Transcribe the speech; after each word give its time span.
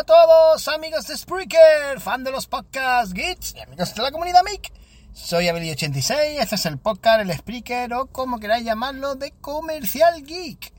A 0.00 0.04
todos, 0.04 0.66
amigos 0.68 1.08
de 1.08 1.18
Spreaker, 1.18 2.00
fan 2.00 2.24
de 2.24 2.30
los 2.30 2.46
podcasts 2.46 3.12
Geeks 3.12 3.54
y 3.54 3.60
amigos 3.60 3.94
de 3.94 4.02
la 4.02 4.10
comunidad 4.10 4.40
MIC. 4.42 4.72
Soy 5.12 5.44
Abeli86, 5.44 6.40
este 6.40 6.54
es 6.54 6.64
el 6.64 6.78
podcast, 6.78 7.20
el 7.20 7.36
Spreaker 7.36 7.92
o 7.92 8.06
como 8.06 8.38
queráis 8.38 8.64
llamarlo 8.64 9.14
de 9.16 9.32
Comercial 9.42 10.24
Geek. 10.24 10.72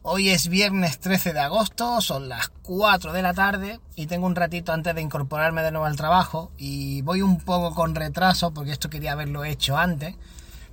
Hoy 0.00 0.30
es 0.30 0.48
viernes 0.48 1.00
13 1.00 1.34
de 1.34 1.40
agosto, 1.40 2.00
son 2.00 2.30
las 2.30 2.48
4 2.62 3.12
de 3.12 3.20
la 3.20 3.34
tarde 3.34 3.78
y 3.94 4.06
tengo 4.06 4.24
un 4.24 4.36
ratito 4.36 4.72
antes 4.72 4.94
de 4.94 5.02
incorporarme 5.02 5.62
de 5.62 5.70
nuevo 5.70 5.84
al 5.84 5.96
trabajo 5.96 6.50
y 6.56 7.02
voy 7.02 7.20
un 7.20 7.40
poco 7.40 7.74
con 7.74 7.94
retraso 7.94 8.54
porque 8.54 8.72
esto 8.72 8.88
quería 8.88 9.12
haberlo 9.12 9.44
hecho 9.44 9.76
antes, 9.76 10.14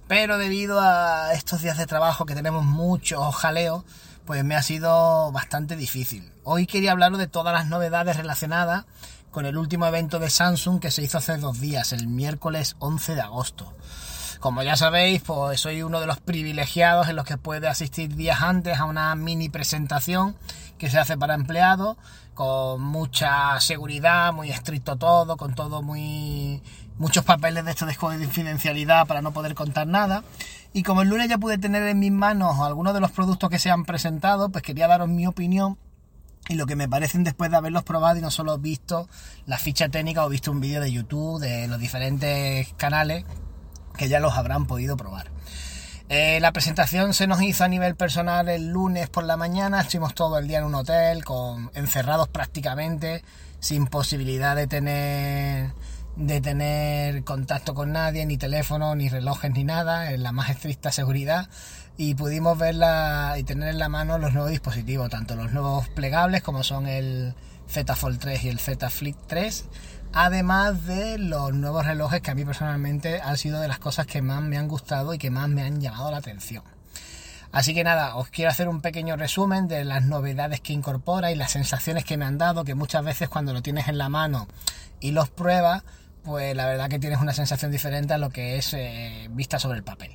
pero 0.08 0.38
debido 0.38 0.80
a 0.80 1.34
estos 1.34 1.62
días 1.64 1.78
de 1.78 1.86
trabajo 1.86 2.26
que 2.26 2.34
tenemos 2.34 2.64
mucho 2.64 3.30
jaleo, 3.34 3.84
pues 4.30 4.46
me 4.46 4.56
ha 4.56 4.62
sido 4.62 5.32
bastante 5.32 5.76
difícil. 5.76 6.32
Hoy 6.44 6.68
quería 6.68 6.92
hablaros 6.92 7.18
de 7.18 7.26
todas 7.26 7.52
las 7.52 7.66
novedades 7.66 8.16
relacionadas 8.16 8.86
con 9.32 9.48
el 9.48 9.58
último 9.58 9.88
evento 9.88 10.20
de 10.20 10.30
Samsung 10.30 10.80
que 10.80 10.92
se 10.92 11.02
hizo 11.02 11.18
hace 11.18 11.38
dos 11.38 11.60
días, 11.60 11.94
el 11.94 12.06
miércoles 12.06 12.76
11 12.78 13.16
de 13.16 13.22
agosto. 13.22 13.74
Como 14.40 14.62
ya 14.62 14.76
sabéis, 14.76 15.24
pues 15.24 15.62
soy 15.62 15.82
uno 15.82 16.00
de 16.00 16.06
los 16.06 16.20
privilegiados 16.20 17.10
en 17.10 17.16
los 17.16 17.26
que 17.26 17.38
puede 17.38 17.68
asistir 17.68 18.16
días 18.16 18.44
antes 18.44 18.78
a 18.78 18.86
una 18.86 19.16
mini 19.16 19.50
presentación 19.50 20.36
que 20.78 20.92
se 20.92 21.00
hace 21.00 21.18
para 21.18 21.34
empleados, 21.34 21.98
con 22.36 22.84
mucha 22.84 23.60
seguridad, 23.60 24.32
muy 24.32 24.52
estricto 24.52 24.96
todo, 24.96 25.38
con 25.38 25.56
todo 25.56 25.82
muy... 25.82 26.62
muchos 27.00 27.26
papeles 27.26 27.66
de 27.66 27.72
esto 27.72 27.88
de 27.88 27.96
confidencialidad 27.96 29.08
para 29.08 29.24
no 29.24 29.32
poder 29.32 29.56
contar 29.56 29.88
nada. 29.88 30.24
Y 30.74 30.84
como 30.84 31.02
el 31.02 31.10
lunes 31.10 31.30
ya 31.30 31.38
pude 31.38 31.58
tener 31.58 31.84
en 31.84 32.00
mis 32.00 32.12
manos 32.12 32.60
algunos 32.60 32.94
de 32.94 33.00
los 33.00 33.12
productos 33.12 33.50
que 33.50 33.60
se 33.60 33.72
han 33.72 33.86
presentado, 33.86 34.50
pues 34.50 34.64
quería 34.64 34.88
daros 34.88 35.10
mi 35.10 35.26
opinión 35.26 35.78
y 36.48 36.56
lo 36.56 36.66
que 36.66 36.76
me 36.76 36.90
parecen 36.90 37.24
después 37.24 37.52
de 37.52 37.58
haberlos 37.58 37.84
probado 37.84 38.18
y 38.18 38.22
no 38.22 38.32
solo 38.32 38.58
visto 38.58 39.08
la 39.46 39.58
ficha 39.58 39.90
técnica 39.90 40.26
o 40.26 40.30
visto 40.30 40.52
un 40.52 40.60
vídeo 40.60 40.82
de 40.82 40.92
YouTube 40.92 41.40
de 41.40 41.68
los 41.68 41.80
diferentes 41.80 42.74
canales 42.74 43.26
que 43.98 44.10
ya 44.10 44.20
los 44.20 44.34
habrán 44.34 44.66
podido 44.66 44.98
probar. 44.98 45.30
Eh, 46.10 46.40
la 46.40 46.52
presentación 46.52 47.14
se 47.14 47.28
nos 47.28 47.40
hizo 47.44 47.64
a 47.64 47.68
nivel 47.68 47.96
personal 47.96 48.50
el 48.50 48.70
lunes 48.70 49.10
por 49.10 49.26
la 49.26 49.38
mañana, 49.38 49.82
estuvimos 49.82 50.16
todo 50.16 50.40
el 50.40 50.48
día 50.48 50.58
en 50.58 50.64
un 50.64 50.74
hotel, 50.74 51.24
encerrados 51.76 52.28
prácticamente, 52.30 53.24
sin 53.60 53.86
posibilidad 53.86 54.56
de 54.56 54.66
tener 54.66 55.72
de 56.20 56.42
tener 56.42 57.24
contacto 57.24 57.74
con 57.74 57.94
nadie, 57.94 58.26
ni 58.26 58.38
teléfono, 58.38 58.94
ni 58.94 59.08
relojes, 59.08 59.52
ni 59.52 59.64
nada, 59.64 60.12
en 60.12 60.22
la 60.22 60.34
más 60.34 60.50
estricta 60.50 60.92
seguridad. 60.92 61.48
Y 61.96 62.16
pudimos 62.16 62.58
verla 62.58 63.36
y 63.38 63.44
tener 63.44 63.70
en 63.70 63.80
la 63.80 63.88
mano 63.88 64.18
los 64.18 64.34
nuevos 64.34 64.52
dispositivos, 64.52 65.10
tanto 65.10 65.36
los 65.36 65.54
nuevos 65.54 65.88
plegables 65.90 66.44
como 66.44 66.64
son 66.64 66.88
el 66.88 67.34
Z 67.70 67.96
Fold 67.96 68.20
3 68.20 68.44
y 68.44 68.50
el 68.50 68.60
Z 68.60 68.90
Flip 68.90 69.16
3, 69.28 69.66
además 70.12 70.86
de 70.86 71.18
los 71.20 71.54
nuevos 71.54 71.86
relojes 71.86 72.22
que 72.22 72.32
a 72.32 72.36
mí 72.36 72.44
personalmente 72.44 73.22
han 73.22 73.38
sido 73.38 73.62
de 73.62 73.70
las 73.70 73.80
cosas 73.80 74.06
que 74.06 74.22
más 74.22 74.42
me 74.42 74.58
han 74.58 74.68
gustado 74.68 75.14
y 75.14 75.18
que 75.18 75.30
más 75.30 75.48
me 75.48 75.62
han 75.62 75.80
llamado 75.80 76.12
la 76.12 76.18
atención. 76.18 76.64
Así 77.52 77.74
que 77.74 77.84
nada, 77.84 78.16
os 78.16 78.30
quiero 78.30 78.52
hacer 78.52 78.68
un 78.68 78.82
pequeño 78.82 79.16
resumen 79.16 79.68
de 79.70 79.86
las 79.86 80.04
novedades 80.04 80.60
que 80.60 80.74
incorpora 80.74 81.32
y 81.32 81.36
las 81.36 81.52
sensaciones 81.52 82.04
que 82.04 82.18
me 82.18 82.26
han 82.26 82.38
dado, 82.38 82.66
que 82.66 82.76
muchas 82.76 83.04
veces 83.06 83.30
cuando 83.30 83.54
lo 83.54 83.62
tienes 83.62 83.88
en 83.88 83.98
la 83.98 84.10
mano 84.10 84.48
y 85.00 85.12
los 85.12 85.30
pruebas, 85.30 85.84
pues 86.30 86.56
la 86.56 86.68
verdad 86.68 86.90
que 86.90 87.00
tienes 87.00 87.20
una 87.20 87.34
sensación 87.34 87.72
diferente 87.72 88.14
a 88.14 88.20
lo 88.20 88.30
que 88.30 88.58
es 88.58 88.76
eh, 88.76 89.28
vista 89.32 89.58
sobre 89.58 89.80
el 89.80 89.84
papel. 89.84 90.12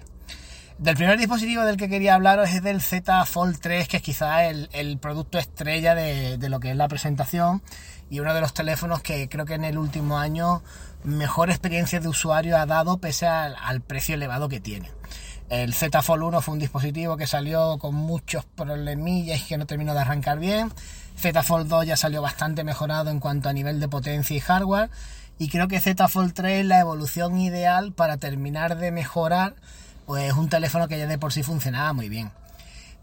Del 0.78 0.94
primer 0.94 1.18
dispositivo 1.18 1.64
del 1.64 1.76
que 1.76 1.88
quería 1.88 2.14
hablaros 2.14 2.50
es 2.50 2.62
del 2.62 2.80
Z 2.80 3.24
Fold 3.26 3.58
3, 3.60 3.88
que 3.88 3.96
es 3.96 4.02
quizá 4.02 4.44
el, 4.44 4.98
producto 4.98 5.38
estrella 5.38 5.96
de, 5.96 6.38
lo 6.48 6.60
que 6.60 6.70
es 6.70 6.76
la 6.76 6.86
presentación 6.86 7.62
y 8.10 8.20
uno 8.20 8.32
de 8.32 8.40
los 8.40 8.54
teléfonos 8.54 9.02
que 9.02 9.28
creo 9.28 9.44
que 9.44 9.54
en 9.54 9.64
el 9.64 9.76
último 9.76 10.18
año 10.18 10.62
mejor 11.02 11.50
experiencia 11.50 11.98
de 11.98 12.06
usuario 12.06 12.56
ha 12.58 12.66
dado 12.66 12.98
pese 12.98 13.26
al, 13.26 13.80
precio 13.80 14.14
elevado 14.14 14.48
que 14.48 14.60
tiene. 14.60 14.92
El 15.48 15.74
Z 15.74 16.00
Fold 16.00 16.22
1 16.22 16.42
fue 16.42 16.54
un 16.54 16.60
dispositivo 16.60 17.16
que 17.16 17.26
salió 17.26 17.76
con 17.78 17.96
muchos 17.96 18.44
problemillas 18.44 19.40
y 19.40 19.46
que 19.46 19.58
no 19.58 19.66
terminó 19.66 19.94
de 19.94 20.00
arrancar 20.00 20.38
bien. 20.38 20.72
Z 21.16 21.42
Fold 21.42 21.66
2 21.66 21.86
ya 21.86 21.96
salió 21.96 22.22
bastante 22.22 22.62
mejorado 22.62 23.10
en 23.10 23.18
cuanto 23.18 23.48
a 23.48 23.52
nivel 23.52 23.80
de 23.80 23.88
potencia 23.88 24.36
y 24.36 24.40
hardware 24.40 24.90
y 25.38 25.48
creo 25.48 25.68
que 25.68 25.80
Z 25.80 26.08
Fold 26.08 26.32
3 26.32 26.60
es 26.60 26.66
la 26.66 26.80
evolución 26.80 27.38
ideal 27.38 27.92
para 27.92 28.16
terminar 28.18 28.78
de 28.78 28.92
mejorar 28.92 29.54
pues 30.06 30.32
un 30.34 30.48
teléfono 30.48 30.88
que 30.88 30.98
ya 30.98 31.06
de 31.06 31.18
por 31.18 31.32
sí 31.32 31.42
funcionaba 31.42 31.92
muy 31.92 32.08
bien. 32.08 32.30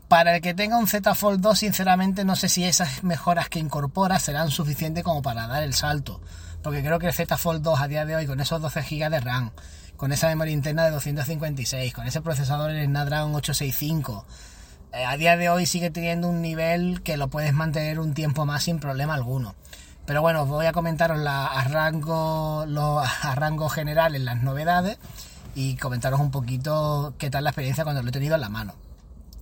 Para 0.07 0.35
el 0.35 0.41
que 0.41 0.53
tenga 0.53 0.77
un 0.77 0.87
Z 0.87 1.15
Fold 1.15 1.39
2, 1.39 1.57
sinceramente 1.57 2.25
no 2.25 2.35
sé 2.35 2.49
si 2.49 2.65
esas 2.65 3.03
mejoras 3.03 3.47
que 3.47 3.59
incorpora 3.59 4.19
serán 4.19 4.51
suficientes 4.51 5.03
como 5.03 5.21
para 5.21 5.47
dar 5.47 5.63
el 5.63 5.73
salto. 5.73 6.19
Porque 6.61 6.83
creo 6.83 6.99
que 6.99 7.07
el 7.07 7.13
Z 7.13 7.37
Fold 7.37 7.63
2 7.63 7.79
a 7.79 7.87
día 7.87 8.05
de 8.05 8.15
hoy, 8.15 8.27
con 8.27 8.39
esos 8.39 8.61
12 8.61 8.81
GB 8.81 9.09
de 9.09 9.19
RAM, 9.21 9.51
con 9.95 10.11
esa 10.11 10.27
memoria 10.27 10.53
interna 10.53 10.83
de 10.83 10.91
256, 10.91 11.93
con 11.93 12.07
ese 12.07 12.21
procesador 12.21 12.71
en 12.71 12.87
Snapdragon 12.87 13.33
865, 13.33 14.25
eh, 14.93 15.05
a 15.05 15.15
día 15.15 15.37
de 15.37 15.49
hoy 15.49 15.65
sigue 15.65 15.91
teniendo 15.91 16.27
un 16.27 16.41
nivel 16.41 17.01
que 17.03 17.15
lo 17.15 17.29
puedes 17.29 17.53
mantener 17.53 17.99
un 17.99 18.13
tiempo 18.13 18.45
más 18.45 18.63
sin 18.63 18.79
problema 18.79 19.13
alguno. 19.13 19.55
Pero 20.05 20.21
bueno, 20.21 20.45
voy 20.45 20.65
a 20.65 20.73
comentaros 20.73 21.17
la, 21.17 21.47
a, 21.47 21.63
rango, 21.65 22.61
a 23.01 23.35
rango 23.35 23.69
general 23.69 24.15
en 24.15 24.25
las 24.25 24.41
novedades 24.41 24.97
y 25.55 25.75
comentaros 25.75 26.19
un 26.19 26.31
poquito 26.31 27.13
qué 27.17 27.29
tal 27.29 27.43
la 27.43 27.49
experiencia 27.51 27.83
cuando 27.83 28.01
lo 28.01 28.09
he 28.09 28.11
tenido 28.11 28.35
en 28.35 28.41
la 28.41 28.49
mano. 28.49 28.75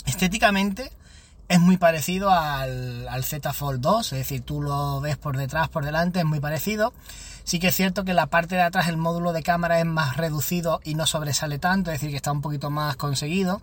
Estéticamente 0.06 0.92
es 1.48 1.60
muy 1.60 1.78
parecido 1.78 2.30
al, 2.30 3.08
al 3.08 3.24
Z 3.24 3.54
Fold 3.54 3.82
2, 3.82 4.14
es 4.14 4.20
decir, 4.20 4.42
tú 4.42 4.62
lo 4.62 5.02
ves 5.02 5.18
por 5.18 5.38
detrás, 5.38 5.70
por 5.70 5.86
delante, 5.86 6.20
es 6.20 6.26
muy 6.26 6.40
parecido. 6.40 6.94
Sí 7.44 7.60
que 7.60 7.70
es 7.70 7.76
cierto 7.76 8.06
que 8.06 8.14
la 8.14 8.28
parte 8.28 8.56
de 8.56 8.62
atrás 8.62 8.88
el 8.88 8.98
módulo 8.98 9.34
de 9.34 9.42
cámara 9.42 9.80
es 9.80 9.86
más 9.86 10.18
reducido 10.18 10.82
y 10.84 10.94
no 10.94 11.08
sobresale 11.08 11.58
tanto, 11.58 11.90
es 11.90 11.96
decir, 11.96 12.12
que 12.12 12.18
está 12.18 12.32
un 12.32 12.42
poquito 12.42 12.70
más 12.70 12.96
conseguido. 12.96 13.62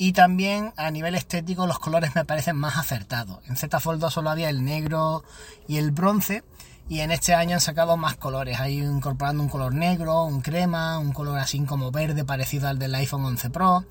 Y 0.00 0.12
también 0.12 0.72
a 0.76 0.92
nivel 0.92 1.16
estético 1.16 1.66
los 1.66 1.80
colores 1.80 2.14
me 2.14 2.24
parecen 2.24 2.56
más 2.56 2.76
acertados. 2.76 3.40
En 3.48 3.56
Z 3.56 3.80
Fold 3.80 4.00
2 4.00 4.12
solo 4.14 4.30
había 4.30 4.48
el 4.48 4.64
negro 4.64 5.24
y 5.66 5.78
el 5.78 5.90
bronce 5.90 6.44
y 6.88 7.00
en 7.00 7.10
este 7.10 7.34
año 7.34 7.54
han 7.54 7.60
sacado 7.60 7.96
más 7.96 8.14
colores. 8.14 8.60
Ahí 8.60 8.78
incorporando 8.78 9.42
un 9.42 9.48
color 9.48 9.74
negro, 9.74 10.22
un 10.24 10.40
crema, 10.40 11.00
un 11.00 11.12
color 11.12 11.38
así 11.38 11.60
como 11.64 11.90
verde 11.90 12.24
parecido 12.24 12.68
al 12.68 12.78
del 12.78 12.94
iPhone 12.94 13.24
11 13.24 13.50
Pro. 13.50 13.84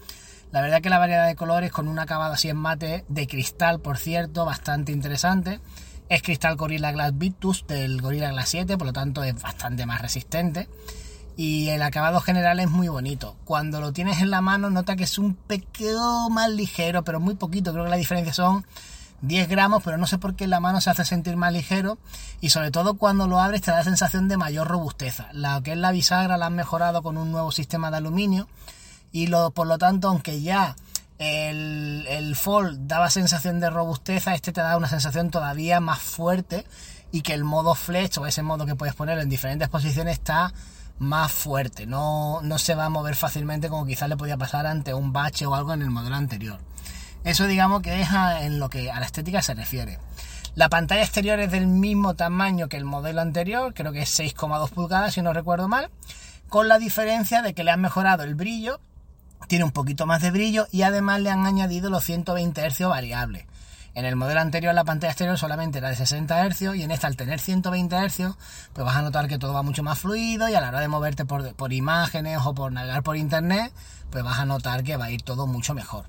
La 0.54 0.62
verdad 0.62 0.82
que 0.82 0.90
la 0.90 0.98
variedad 0.98 1.28
de 1.28 1.36
colores 1.36 1.74
con 1.74 1.90
un 1.90 2.00
acabado 2.00 2.34
así 2.34 2.48
en 2.48 2.56
mate 2.56 3.04
de 3.10 3.28
cristal, 3.28 3.82
por 3.82 3.98
cierto, 3.98 4.46
bastante 4.46 4.94
interesante. 4.94 5.60
Es 6.08 6.22
cristal 6.22 6.56
Gorilla 6.56 6.94
Glass 6.94 7.18
Victus 7.18 7.68
del 7.68 8.02
Gorilla 8.02 8.32
Glass 8.32 8.48
7, 8.48 8.78
por 8.78 8.88
lo 8.88 8.94
tanto 8.94 9.24
es 9.24 9.40
bastante 9.42 9.86
más 9.86 10.02
resistente 10.02 10.70
y 11.38 11.70
el 11.70 11.84
acabado 11.84 12.20
general 12.20 12.60
es 12.60 12.70
muy 12.70 12.88
bonito. 12.88 13.38
Cuando 13.46 13.80
lo 13.80 13.94
tienes 13.94 14.22
en 14.22 14.32
la 14.32 14.42
mano 14.42 14.72
nota 14.72 14.96
que 14.96 15.04
es 15.04 15.20
un 15.20 15.36
pequeño 15.36 16.30
más 16.32 16.50
ligero, 16.50 17.04
pero 17.04 17.20
muy 17.20 17.36
poquito. 17.36 17.72
Creo 17.72 17.86
que 17.86 17.92
la 17.92 17.96
diferencia 17.96 18.34
son 18.34 18.66
10 19.22 19.48
gramos, 19.48 19.84
pero 19.84 20.00
no 20.00 20.08
sé 20.08 20.18
por 20.18 20.36
qué 20.36 20.46
en 20.46 20.50
la 20.50 20.60
mano 20.60 20.82
se 20.82 20.90
hace 20.90 21.06
sentir 21.06 21.38
más 21.38 21.54
ligero 21.54 22.00
y 22.42 22.50
sobre 22.50 22.72
todo 22.72 22.96
cuando 22.96 23.28
lo 23.28 23.40
abres 23.40 23.62
te 23.62 23.70
da 23.70 23.78
la 23.78 23.84
sensación 23.84 24.28
de 24.28 24.36
mayor 24.36 24.68
robusteza. 24.68 25.30
La 25.32 25.62
que 25.62 25.74
es 25.74 25.78
la 25.78 25.92
bisagra 25.92 26.38
la 26.38 26.48
han 26.48 26.56
mejorado 26.56 27.04
con 27.04 27.18
un 27.18 27.32
nuevo 27.32 27.52
sistema 27.52 27.92
de 27.92 27.98
aluminio 27.98 28.48
y 29.12 29.28
lo, 29.28 29.52
por 29.52 29.68
lo 29.68 29.78
tanto, 29.78 30.08
aunque 30.10 30.42
ya 30.42 30.76
el, 31.20 32.06
el 32.10 32.36
Fold 32.36 32.88
daba 32.88 33.12
sensación 33.12 33.60
de 33.60 33.70
robusteza, 33.70 34.34
este 34.34 34.52
te 34.52 34.62
da 34.62 34.76
una 34.76 34.90
sensación 34.90 35.30
todavía 35.30 35.80
más 35.82 36.00
fuerte 36.00 36.66
y 37.12 37.22
que 37.22 37.36
el 37.36 37.44
modo 37.44 37.76
flex 37.76 38.18
o 38.18 38.26
ese 38.26 38.42
modo 38.42 38.66
que 38.66 38.76
puedes 38.76 38.96
poner 38.96 39.20
en 39.20 39.30
diferentes 39.30 39.70
posiciones 39.70 40.14
está 40.14 40.52
más 41.00 41.32
fuerte, 41.32 41.86
no, 41.86 42.42
no 42.42 42.58
se 42.58 42.76
va 42.76 42.86
a 42.86 42.90
mover 42.90 43.16
fácilmente 43.16 43.70
como 43.70 43.86
quizás 43.86 44.10
le 44.10 44.18
podía 44.18 44.38
pasar 44.38 44.66
ante 44.66 44.94
un 44.94 45.14
bache 45.14 45.46
o 45.46 45.56
algo 45.56 45.74
en 45.74 45.82
el 45.82 45.90
modelo 45.90 46.16
anterior. 46.16 46.60
Eso 47.24 47.46
digamos 47.46 47.82
que 47.82 48.02
es 48.02 48.10
en 48.42 48.60
lo 48.60 48.70
que 48.70 48.90
a 48.92 49.00
la 49.00 49.06
estética 49.06 49.42
se 49.42 49.54
refiere. 49.54 50.00
La 50.56 50.70
pantalla 50.70 51.04
exterior 51.04 51.40
es 51.40 51.52
del 51.52 51.68
mismo 51.68 52.16
tamaño 52.16 52.68
que 52.68 52.78
el 52.78 52.86
modelo 52.86 53.22
anterior, 53.22 53.74
creo 53.76 53.92
que 53.92 54.02
es 54.02 54.20
6,2 54.20 54.70
pulgadas 54.70 55.14
si 55.14 55.22
no 55.22 55.34
recuerdo 55.34 55.68
mal, 55.68 55.92
con 56.50 56.68
la 56.68 56.80
diferencia 56.80 57.42
de 57.42 57.54
que 57.54 57.64
le 57.64 57.72
han 57.72 57.82
mejorado 57.82 58.24
el 58.24 58.34
brillo, 58.34 58.80
tiene 59.48 59.66
un 59.66 59.72
poquito 59.72 60.06
más 60.06 60.22
de 60.22 60.32
brillo 60.32 60.68
y 60.72 60.82
además 60.82 61.22
le 61.22 61.30
han 61.30 61.46
añadido 61.46 61.90
los 61.90 62.04
120 62.04 62.70
Hz 62.70 62.88
variables. 62.88 63.46
En 63.98 64.06
el 64.06 64.16
modelo 64.16 64.42
anterior 64.42 64.76
la 64.76 64.84
pantalla 64.84 65.10
exterior 65.10 65.40
solamente 65.40 65.80
era 65.80 65.90
de 65.90 65.96
60 65.96 66.50
Hz 66.50 66.76
y 66.76 66.84
en 66.84 66.92
esta 66.92 67.08
al 67.08 67.18
tener 67.18 67.40
120 67.40 67.96
Hz 67.96 68.36
pues 68.74 68.86
vas 68.86 68.96
a 68.96 69.02
notar 69.02 69.28
que 69.28 69.40
todo 69.40 69.56
va 69.56 69.64
mucho 69.64 69.82
más 69.82 69.98
fluido 69.98 70.48
y 70.48 70.54
a 70.54 70.62
la 70.62 70.68
hora 70.68 70.82
de 70.82 70.88
moverte 70.88 71.26
por, 71.26 71.56
por 71.56 71.74
imágenes 71.74 72.38
o 72.46 72.54
por 72.54 72.72
navegar 72.72 73.02
por 73.02 73.18
internet 73.18 73.74
pues 74.12 74.24
vas 74.24 74.38
a 74.38 74.46
notar 74.46 74.84
que 74.84 74.98
va 74.98 75.06
a 75.06 75.10
ir 75.10 75.24
todo 75.24 75.48
mucho 75.48 75.74
mejor. 75.74 76.06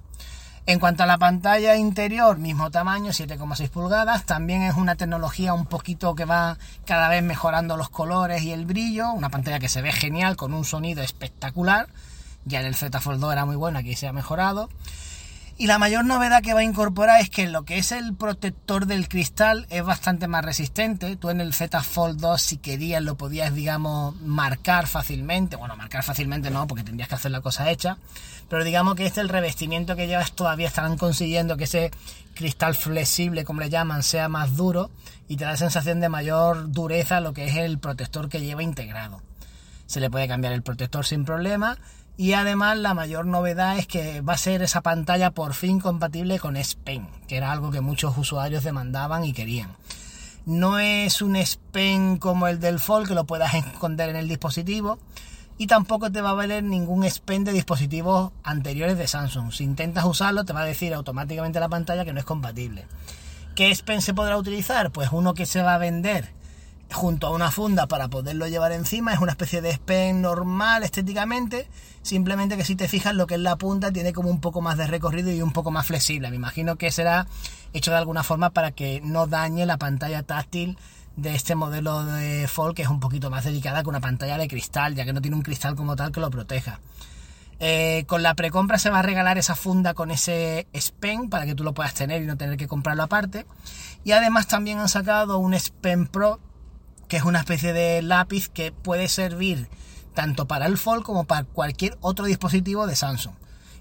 En 0.67 0.81
cuanto 0.81 1.05
a 1.05 1.07
la 1.07 1.17
pantalla 1.17 1.77
interior, 1.77 2.37
mismo 2.37 2.71
tamaño, 2.71 3.13
7,6 3.13 3.71
pulgadas, 3.71 4.27
también 4.27 4.65
es 4.65 4.75
una 4.75 4.97
tecnología 4.97 5.55
un 5.55 5.65
poquito 5.65 6.15
que 6.15 6.27
va 6.27 6.59
cada 6.85 7.09
vez 7.09 7.23
mejorando 7.23 7.79
los 7.79 7.89
colores 7.89 8.43
y 8.43 8.53
el 8.53 8.67
brillo, 8.67 9.13
una 9.13 9.31
pantalla 9.31 9.61
que 9.61 9.71
se 9.71 9.81
ve 9.81 9.93
genial 9.93 10.37
con 10.37 10.53
un 10.53 10.67
sonido 10.67 11.03
espectacular, 11.03 11.89
ya 12.45 12.61
en 12.61 12.67
el 12.67 12.75
Z 12.75 13.01
Fold 13.01 13.19
2 13.19 13.33
era 13.33 13.47
muy 13.47 13.57
bueno, 13.57 13.79
aquí 13.79 13.97
se 13.97 14.09
ha 14.09 14.13
mejorado. 14.13 14.69
Y 15.61 15.67
la 15.67 15.81
mayor 15.81 16.05
novedad 16.05 16.41
que 16.41 16.55
va 16.55 16.61
a 16.61 16.63
incorporar 16.63 17.21
es 17.21 17.31
que 17.31 17.49
lo 17.49 17.65
que 17.65 17.79
es 17.79 17.91
el 17.91 18.15
protector 18.15 18.87
del 18.87 19.09
cristal 19.09 19.67
es 19.71 19.83
bastante 19.83 20.29
más 20.29 20.45
resistente. 20.45 21.17
Tú 21.17 21.31
en 21.31 21.41
el 21.41 21.53
Z 21.53 21.83
Fold 21.83 22.21
2 22.21 22.41
si 22.41 22.59
querías 22.59 23.03
lo 23.03 23.17
podías, 23.17 23.53
digamos, 23.53 24.15
marcar 24.21 24.87
fácilmente. 24.87 25.57
Bueno, 25.57 25.75
marcar 25.75 26.05
fácilmente 26.05 26.53
no, 26.53 26.69
porque 26.69 26.85
tendrías 26.85 27.09
que 27.09 27.17
hacer 27.17 27.33
la 27.33 27.41
cosa 27.41 27.73
hecha. 27.73 27.99
Pero 28.49 28.63
digamos 28.63 28.95
que 28.95 29.05
este 29.05 29.21
el 29.21 29.29
revestimiento 29.29 29.97
que 29.97 30.07
llevas 30.07 30.31
todavía 30.31 30.69
estarán 30.69 30.97
consiguiendo 30.97 31.57
que 31.57 31.65
ese 31.65 31.91
cristal 32.35 32.77
flexible, 32.77 33.45
como 33.45 33.61
le 33.61 33.69
llaman, 33.69 34.05
sea 34.05 34.29
más 34.29 34.57
duro 34.57 34.93
y 35.27 35.39
te 35.39 35.45
da 35.45 35.57
sensación 35.57 35.99
de 35.99 36.09
mayor 36.09 36.71
dureza 36.71 37.21
lo 37.21 37.33
que 37.33 37.47
es 37.47 37.57
el 37.57 37.81
protector 37.81 38.29
que 38.29 38.41
lleva 38.41 38.63
integrado. 38.63 39.23
Se 39.87 39.99
le 39.99 40.09
puede 40.09 40.29
cambiar 40.29 40.53
el 40.53 40.63
protector 40.63 41.05
sin 41.05 41.25
problema 41.25 41.79
y 42.19 42.33
además 42.33 42.77
la 42.77 42.95
mayor 42.95 43.27
novedad 43.27 43.79
es 43.79 43.87
que 43.87 44.23
va 44.23 44.33
a 44.33 44.39
ser 44.39 44.61
esa 44.61 44.83
pantalla 44.83 45.31
por 45.31 45.55
fin 45.55 45.79
compatible 45.79 46.41
con 46.41 46.57
S 46.57 46.77
Pen, 46.83 47.07
que 47.29 47.37
era 47.37 47.53
algo 47.53 47.71
que 47.71 47.81
muchos 47.81 48.19
usuarios 48.19 48.65
demandaban 48.65 49.25
y 49.25 49.33
querían. 49.33 49.71
No 50.45 50.81
es 50.81 51.23
un 51.23 51.37
S 51.37 51.59
Pen 51.71 52.19
como 52.19 52.49
el 52.49 52.59
del 52.59 52.81
Fold 52.81 53.07
que 53.07 53.15
lo 53.15 53.25
puedas 53.25 53.55
esconder 53.55 54.09
en 54.09 54.17
el 54.17 54.29
dispositivo 54.29 54.99
y 55.59 55.69
tampoco 55.69 56.11
te 56.11 56.21
va 56.21 56.31
a 56.31 56.35
valer 56.35 56.65
ningún 56.65 57.05
S 57.05 57.21
Pen 57.25 57.45
de 57.45 57.53
dispositivos 57.53 58.33
anteriores 58.43 58.99
de 58.99 59.07
Samsung. 59.07 59.53
Si 59.53 59.63
intentas 59.63 60.05
usarlo 60.05 60.45
te 60.45 60.53
va 60.53 60.63
a 60.63 60.65
decir 60.65 60.95
automáticamente 60.95 61.61
la 61.61 61.69
pantalla 61.69 62.05
que 62.05 62.13
no 62.13 62.19
es 62.19 62.27
compatible. 62.27 62.85
¿Qué 63.55 63.71
S 63.71 63.85
Pen 63.85 64.03
se 64.03 64.13
podrá 64.13 64.37
utilizar? 64.37 64.91
Pues 64.91 65.11
uno 65.13 65.35
que 65.35 65.47
se 65.47 65.63
va 65.63 65.75
a 65.75 65.79
vender 65.79 66.33
junto 66.93 67.27
a 67.27 67.31
una 67.31 67.51
funda 67.51 67.87
para 67.87 68.09
poderlo 68.09 68.47
llevar 68.47 68.73
encima. 68.73 69.13
Es 69.13 69.21
una 69.21 69.33
especie 69.33 69.61
de 69.61 69.79
pen 69.79 70.23
normal 70.23 70.83
estéticamente. 70.83 71.69
Simplemente 72.03 72.57
que 72.57 72.65
si 72.65 72.77
te 72.77 72.89
fijas 72.89 73.15
lo 73.15 73.27
que 73.27 73.35
es 73.35 73.41
la 73.41 73.57
punta 73.57 73.93
tiene 73.93 74.13
como 74.13 74.31
un 74.31 74.41
poco 74.41 74.61
más 74.61 74.79
de 74.79 74.87
recorrido 74.87 75.31
y 75.31 75.43
un 75.43 75.53
poco 75.53 75.71
más 75.71 75.87
flexible. 75.87 76.31
Me 76.31 76.37
imagino 76.37 76.77
que 76.77 76.91
será 76.91 77.27
hecho 77.73 77.91
de 77.91 77.99
alguna 77.99 78.23
forma 78.23 78.51
para 78.51 78.73
que 78.73 79.01
no 79.03 79.27
dañe 79.27 79.67
la 79.67 79.77
pantalla 79.77 80.23
táctil 80.23 80.79
de 81.17 81.35
este 81.35 81.57
modelo 81.57 82.05
de 82.05 82.47
Fold 82.47 82.77
que 82.77 82.83
es 82.83 82.89
un 82.89 83.01
poquito 83.01 83.29
más 83.29 83.45
delicada 83.45 83.83
que 83.83 83.89
una 83.89 84.01
pantalla 84.01 84.39
de 84.39 84.47
cristal, 84.47 84.95
ya 84.95 85.05
que 85.05 85.13
no 85.13 85.21
tiene 85.21 85.37
un 85.37 85.43
cristal 85.43 85.75
como 85.75 85.97
tal 85.97 86.13
que 86.13 86.21
lo 86.21 86.31
proteja. 86.31 86.81
Eh, 87.61 88.05
con 88.07 88.23
la 88.23 88.35
precompra 88.35 88.79
se 88.79 88.89
va 88.89 89.01
a 89.01 89.03
regalar 89.03 89.37
esa 89.37 89.57
funda 89.57 89.93
con 89.93 90.13
ese 90.13 90.69
S 90.73 90.93
Pen 90.99 91.29
para 91.29 91.45
que 91.45 91.57
tú 91.57 91.65
lo 91.65 91.75
puedas 91.75 91.93
tener 91.93 92.23
y 92.23 92.27
no 92.27 92.37
tener 92.37 92.57
que 92.57 92.69
comprarlo 92.69 93.03
aparte. 93.03 93.47
Y 94.05 94.13
además 94.13 94.47
también 94.47 94.79
han 94.79 94.89
sacado 94.89 95.39
un 95.39 95.55
S 95.55 95.73
Pen 95.81 96.07
Pro 96.07 96.39
que 97.09 97.17
es 97.17 97.25
una 97.25 97.41
especie 97.41 97.73
de 97.73 98.03
lápiz 98.03 98.49
que 98.49 98.71
puede 98.73 99.09
servir 99.09 99.69
tanto 100.15 100.47
para 100.47 100.67
el 100.67 100.79
Fold 100.79 101.03
como 101.03 101.25
para 101.25 101.45
cualquier 101.45 101.97
otro 102.01 102.27
dispositivo 102.27 102.87
de 102.87 102.97
Samsung. 102.97 103.35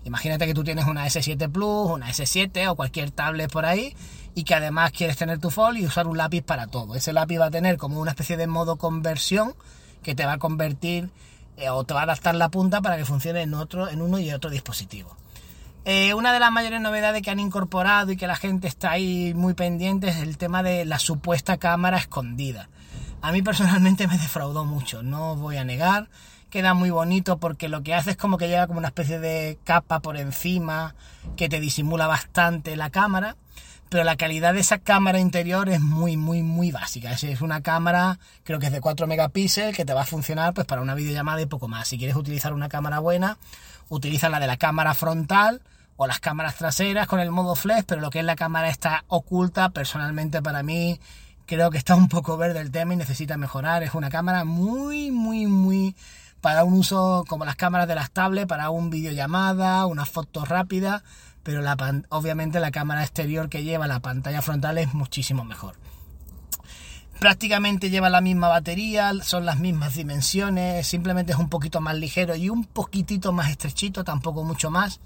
Imagínate 0.04 0.46
que 0.46 0.54
tú 0.54 0.64
tienes 0.64 0.86
una 0.86 1.06
S7 1.06 1.52
Plus, 1.52 1.92
una 1.92 2.10
S7 2.10 2.70
o 2.70 2.76
cualquier 2.76 3.12
tablet 3.12 3.52
por 3.52 3.66
ahí 3.66 3.96
y 4.36 4.44
que 4.44 4.56
además 4.56 4.92
quieres 4.92 5.18
tener 5.18 5.40
tu 5.40 5.50
Fold 5.50 5.80
y 5.80 5.86
usar 5.86 6.08
un 6.08 6.18
lápiz 6.18 6.44
para 6.44 6.68
todo. 6.68 6.96
Ese 6.96 7.12
lápiz 7.12 7.40
va 7.40 7.48
a 7.48 7.52
tener 7.52 7.78
como 7.78 8.00
una 8.00 8.12
especie 8.12 8.38
de 8.38 8.48
modo 8.48 8.78
conversión 8.78 9.54
que 10.04 10.16
te 10.16 10.26
va 10.26 10.34
a 10.34 10.38
convertir 10.38 11.10
eh, 11.58 11.70
o 11.70 11.84
te 11.84 11.94
va 11.94 12.02
a 12.02 12.04
adaptar 12.04 12.36
la 12.36 12.50
punta 12.50 12.82
para 12.82 12.98
que 12.98 13.06
funcione 13.06 13.42
en 13.42 13.54
otro, 13.54 13.90
en 13.90 14.02
uno 14.02 14.20
y 14.20 14.32
otro 14.32 14.50
dispositivo. 14.50 15.18
Eh, 15.86 16.14
una 16.14 16.34
de 16.34 16.40
las 16.40 16.52
mayores 16.52 16.82
novedades 16.82 17.22
que 17.22 17.32
han 17.32 17.40
incorporado 17.40 18.12
y 18.12 18.18
que 18.18 18.28
la 18.28 18.36
gente 18.36 18.68
está 18.68 18.92
ahí 18.92 19.34
muy 19.34 19.54
pendiente 19.56 20.10
es 20.10 20.18
el 20.18 20.38
tema 20.38 20.62
de 20.62 20.86
la 20.86 21.00
supuesta 21.00 21.58
cámara 21.58 21.98
escondida. 21.98 22.70
A 23.22 23.32
mí 23.32 23.42
personalmente 23.42 24.08
me 24.08 24.18
defraudó 24.18 24.66
mucho, 24.66 25.04
no 25.04 25.36
voy 25.36 25.58
a 25.58 25.64
negar. 25.64 26.10
Queda 26.50 26.74
muy 26.74 26.90
bonito 26.90 27.38
porque 27.38 27.68
lo 27.68 27.84
que 27.84 27.94
hace 27.94 28.12
es 28.12 28.18
como 28.18 28.38
que 28.38 28.48
lleva 28.48 28.68
como 28.68 28.80
una 28.80 28.88
especie 28.88 29.20
de 29.20 29.60
capa 29.66 30.00
por 30.00 30.16
encima 30.16 30.96
que 31.36 31.50
te 31.50 31.60
disimula 31.60 32.08
bastante 32.08 32.76
la 32.78 32.90
cámara. 32.90 33.36
Pero 33.90 34.04
la 34.04 34.18
calidad 34.18 34.54
de 34.54 34.60
esa 34.60 34.80
cámara 34.80 35.20
interior 35.20 35.70
es 35.70 35.80
muy, 35.80 36.18
muy, 36.18 36.44
muy 36.44 36.72
básica. 36.72 37.12
Es 37.12 37.42
una 37.42 37.62
cámara, 37.62 38.20
creo 38.44 38.60
que 38.60 38.68
es 38.68 38.72
de 38.72 38.82
4 38.82 39.08
megapíxeles, 39.08 39.76
que 39.76 39.86
te 39.86 39.94
va 39.94 40.02
a 40.02 40.06
funcionar 40.06 40.54
pues 40.54 40.68
para 40.68 40.82
una 40.82 40.94
videollamada 40.94 41.42
y 41.42 41.46
poco 41.46 41.68
más. 41.70 41.88
Si 41.88 41.98
quieres 41.98 42.16
utilizar 42.18 42.54
una 42.54 42.68
cámara 42.68 43.00
buena, 43.00 43.38
utiliza 43.90 44.30
la 44.30 44.40
de 44.40 44.48
la 44.48 44.58
cámara 44.58 44.94
frontal 44.94 45.62
o 45.96 46.06
las 46.06 46.20
cámaras 46.20 46.56
traseras 46.56 47.08
con 47.08 47.20
el 47.20 47.32
modo 47.32 47.56
flex, 47.56 47.84
pero 47.86 48.02
lo 48.02 48.10
que 48.10 48.20
es 48.20 48.26
la 48.26 48.36
cámara 48.36 48.70
está 48.70 49.04
oculta, 49.08 49.70
personalmente 49.70 50.42
para 50.42 50.64
mí 50.64 51.00
creo 51.48 51.72
que 51.72 51.80
está 51.80 51.96
un 51.96 52.10
poco 52.10 52.38
verde 52.38 52.60
el 52.60 52.70
tema 52.70 52.94
y 52.94 52.98
necesita 52.98 53.38
mejorar. 53.38 53.82
Es 53.82 53.96
una 53.96 54.10
cámara 54.10 54.46
muy, 54.46 55.10
muy, 55.10 55.48
muy 55.48 55.96
para 56.42 56.64
un 56.64 56.74
uso 56.74 57.26
como 57.28 57.46
las 57.46 57.56
cámaras 57.56 57.88
de 57.88 57.96
las 57.96 58.12
tablets, 58.12 58.48
para 58.48 58.70
un 58.70 58.90
videollamada, 58.92 59.86
una 59.88 60.06
foto 60.06 60.46
rápida, 60.46 61.04
pero 61.42 61.62
la, 61.62 61.76
obviamente 62.10 62.60
la 62.60 62.70
cámara 62.70 63.02
exterior 63.02 63.50
que 63.50 63.64
lleva 63.64 63.88
la 63.88 64.02
pantalla 64.02 64.42
frontal 64.42 64.78
es 64.78 64.94
muchísimo 64.94 65.44
mejor. 65.44 65.76
Prácticamente 67.20 67.90
lleva 67.90 68.12
la 68.12 68.22
misma 68.22 68.50
batería, 68.50 69.12
son 69.24 69.46
las 69.46 69.60
mismas 69.60 69.96
dimensiones, 69.96 70.86
simplemente 70.86 71.32
es 71.32 71.40
un 71.40 71.50
poquito 71.50 71.82
más 71.82 71.96
ligero 71.96 72.36
y 72.36 72.50
un 72.50 72.66
poquitito 72.66 73.32
más 73.32 73.50
estrechito, 73.50 74.04
tampoco 74.04 74.44
mucho 74.44 74.70
más. 74.70 75.00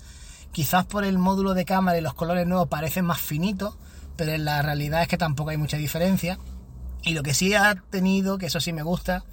Quizás 0.52 0.86
por 0.86 1.06
el 1.06 1.18
módulo 1.18 1.54
de 1.54 1.64
cámara 1.64 1.98
y 1.98 2.02
los 2.02 2.14
colores 2.14 2.46
nuevos 2.46 2.68
parecen 2.68 3.06
más 3.06 3.22
finitos, 3.22 3.78
pero 4.16 4.38
la 4.38 4.62
realidad 4.62 5.02
es 5.02 5.08
que 5.08 5.18
tampoco 5.18 5.52
hay 5.52 5.58
mucha 5.58 5.78
diferencia. 5.78 6.40
Y 7.04 7.14
lo 7.14 7.24
que 7.24 7.34
sí 7.34 7.54
ha 7.54 7.76
tenido, 7.90 8.38
que 8.38 8.48
eso 8.48 8.60
sí 8.60 8.74
me 8.74 8.84
gusta, 8.84 9.24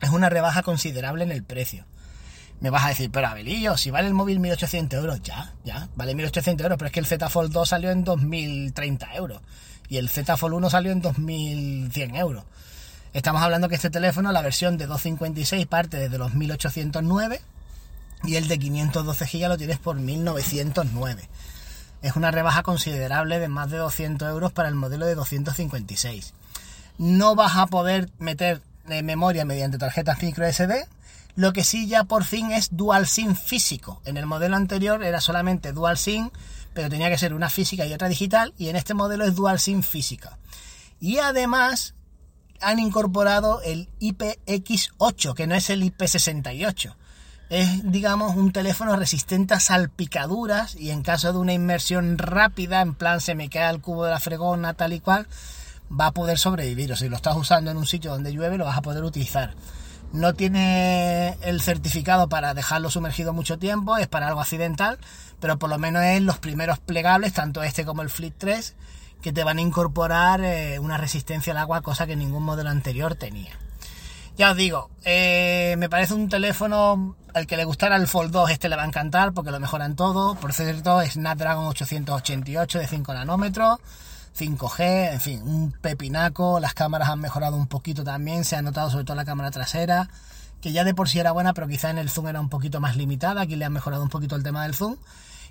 es 0.00 0.10
una 0.10 0.28
rebaja 0.28 0.62
considerable 0.62 1.24
en 1.24 1.32
el 1.32 1.44
precio. 1.44 1.84
Me 2.60 2.70
vas 2.70 2.84
a 2.84 2.88
decir, 2.88 3.10
pero 3.10 3.28
Abelillo, 3.28 3.76
si 3.76 3.90
vale 3.90 4.08
el 4.08 4.14
móvil 4.14 4.40
1800 4.40 4.98
euros, 4.98 5.22
ya, 5.22 5.54
ya, 5.64 5.88
vale 5.94 6.14
1800 6.14 6.64
euros, 6.64 6.78
pero 6.78 6.86
es 6.86 6.92
que 6.92 7.00
el 7.00 7.06
Z 7.06 7.28
Fold 7.28 7.52
2 7.52 7.68
salió 7.68 7.90
en 7.90 8.02
2030 8.02 9.14
euros 9.14 9.42
y 9.88 9.98
el 9.98 10.08
Z 10.08 10.36
Fold 10.36 10.54
1 10.54 10.70
salió 10.70 10.90
en 10.90 11.00
2100 11.00 12.16
euros. 12.16 12.44
Estamos 13.12 13.42
hablando 13.42 13.68
que 13.68 13.76
este 13.76 13.90
teléfono, 13.90 14.32
la 14.32 14.42
versión 14.42 14.76
de 14.76 14.86
256 14.86 15.66
parte 15.66 15.98
desde 15.98 16.18
los 16.18 16.34
1809 16.34 17.40
y 18.24 18.34
el 18.34 18.48
de 18.48 18.58
512 18.58 19.24
GB 19.24 19.48
lo 19.48 19.56
tienes 19.56 19.78
por 19.78 19.96
1909 19.96 21.28
es 22.02 22.16
una 22.16 22.30
rebaja 22.30 22.62
considerable 22.62 23.38
de 23.38 23.48
más 23.48 23.70
de 23.70 23.78
200 23.78 24.28
euros 24.28 24.52
para 24.52 24.68
el 24.68 24.74
modelo 24.74 25.06
de 25.06 25.14
256. 25.14 26.34
No 26.98 27.34
vas 27.34 27.56
a 27.56 27.66
poder 27.66 28.10
meter 28.18 28.62
eh, 28.88 29.02
memoria 29.02 29.44
mediante 29.44 29.78
tarjetas 29.78 30.22
micro 30.22 30.50
SD, 30.50 30.86
lo 31.36 31.52
que 31.52 31.64
sí 31.64 31.86
ya 31.86 32.04
por 32.04 32.24
fin 32.24 32.50
es 32.50 32.68
dual 32.72 33.06
SIM 33.06 33.34
físico. 33.36 34.00
En 34.04 34.16
el 34.16 34.26
modelo 34.26 34.56
anterior 34.56 35.02
era 35.04 35.20
solamente 35.20 35.72
dual 35.72 35.96
SIM, 35.96 36.30
pero 36.74 36.88
tenía 36.88 37.10
que 37.10 37.18
ser 37.18 37.34
una 37.34 37.50
física 37.50 37.86
y 37.86 37.92
otra 37.92 38.08
digital, 38.08 38.54
y 38.58 38.68
en 38.68 38.76
este 38.76 38.94
modelo 38.94 39.24
es 39.24 39.34
dual 39.34 39.60
SIM 39.60 39.82
física. 39.82 40.38
Y 41.00 41.18
además 41.18 41.94
han 42.60 42.80
incorporado 42.80 43.62
el 43.62 43.88
IPX8, 44.00 45.34
que 45.34 45.46
no 45.46 45.54
es 45.54 45.70
el 45.70 45.82
IP68 45.82 46.94
es, 47.50 47.90
digamos, 47.90 48.36
un 48.36 48.52
teléfono 48.52 48.96
resistente 48.96 49.54
a 49.54 49.60
salpicaduras 49.60 50.74
y 50.76 50.90
en 50.90 51.02
caso 51.02 51.32
de 51.32 51.38
una 51.38 51.54
inmersión 51.54 52.18
rápida, 52.18 52.82
en 52.82 52.94
plan 52.94 53.20
se 53.20 53.34
me 53.34 53.48
cae 53.48 53.70
el 53.70 53.80
cubo 53.80 54.04
de 54.04 54.10
la 54.10 54.20
fregona, 54.20 54.74
tal 54.74 54.92
y 54.92 55.00
cual, 55.00 55.26
va 55.88 56.06
a 56.06 56.12
poder 56.12 56.38
sobrevivir. 56.38 56.92
O 56.92 56.96
si 56.96 57.08
lo 57.08 57.16
estás 57.16 57.36
usando 57.36 57.70
en 57.70 57.76
un 57.76 57.86
sitio 57.86 58.10
donde 58.10 58.32
llueve, 58.32 58.58
lo 58.58 58.66
vas 58.66 58.76
a 58.76 58.82
poder 58.82 59.02
utilizar. 59.02 59.54
No 60.12 60.34
tiene 60.34 61.36
el 61.42 61.60
certificado 61.60 62.28
para 62.28 62.54
dejarlo 62.54 62.90
sumergido 62.90 63.32
mucho 63.32 63.58
tiempo, 63.58 63.96
es 63.98 64.08
para 64.08 64.28
algo 64.28 64.40
accidental, 64.40 64.98
pero 65.40 65.58
por 65.58 65.68
lo 65.68 65.78
menos 65.78 66.02
es 66.02 66.22
los 66.22 66.38
primeros 66.38 66.78
plegables, 66.78 67.34
tanto 67.34 67.62
este 67.62 67.84
como 67.84 68.02
el 68.02 68.08
Flip 68.08 68.34
3, 68.36 68.74
que 69.20 69.32
te 69.32 69.44
van 69.44 69.58
a 69.58 69.62
incorporar 69.62 70.40
eh, 70.42 70.78
una 70.78 70.96
resistencia 70.96 71.52
al 71.52 71.58
agua, 71.58 71.82
cosa 71.82 72.06
que 72.06 72.16
ningún 72.16 72.42
modelo 72.42 72.70
anterior 72.70 73.16
tenía. 73.16 73.58
Ya 74.38 74.52
os 74.52 74.56
digo, 74.56 74.88
eh, 75.04 75.74
me 75.78 75.88
parece 75.88 76.14
un 76.14 76.28
teléfono 76.28 77.16
al 77.34 77.48
que 77.48 77.56
le 77.56 77.64
gustara 77.64 77.96
el 77.96 78.06
Fold 78.06 78.30
2, 78.30 78.50
este 78.50 78.68
le 78.68 78.76
va 78.76 78.84
a 78.84 78.86
encantar 78.86 79.32
porque 79.32 79.50
lo 79.50 79.58
mejoran 79.58 79.96
todo. 79.96 80.36
Por 80.36 80.52
cierto, 80.52 81.02
Snapdragon 81.04 81.66
888 81.66 82.78
de 82.78 82.86
5 82.86 83.14
nanómetros, 83.14 83.80
5G, 84.38 85.12
en 85.14 85.20
fin, 85.20 85.42
un 85.42 85.72
pepinaco. 85.72 86.60
Las 86.60 86.72
cámaras 86.72 87.08
han 87.08 87.18
mejorado 87.18 87.56
un 87.56 87.66
poquito 87.66 88.04
también, 88.04 88.44
se 88.44 88.54
ha 88.54 88.62
notado 88.62 88.90
sobre 88.90 89.04
todo 89.04 89.16
la 89.16 89.24
cámara 89.24 89.50
trasera, 89.50 90.08
que 90.60 90.70
ya 90.70 90.84
de 90.84 90.94
por 90.94 91.08
sí 91.08 91.18
era 91.18 91.32
buena, 91.32 91.52
pero 91.52 91.66
quizá 91.66 91.90
en 91.90 91.98
el 91.98 92.08
zoom 92.08 92.28
era 92.28 92.40
un 92.40 92.48
poquito 92.48 92.78
más 92.80 92.96
limitada. 92.96 93.40
Aquí 93.40 93.56
le 93.56 93.64
han 93.64 93.72
mejorado 93.72 94.04
un 94.04 94.08
poquito 94.08 94.36
el 94.36 94.44
tema 94.44 94.62
del 94.62 94.76
zoom. 94.76 94.98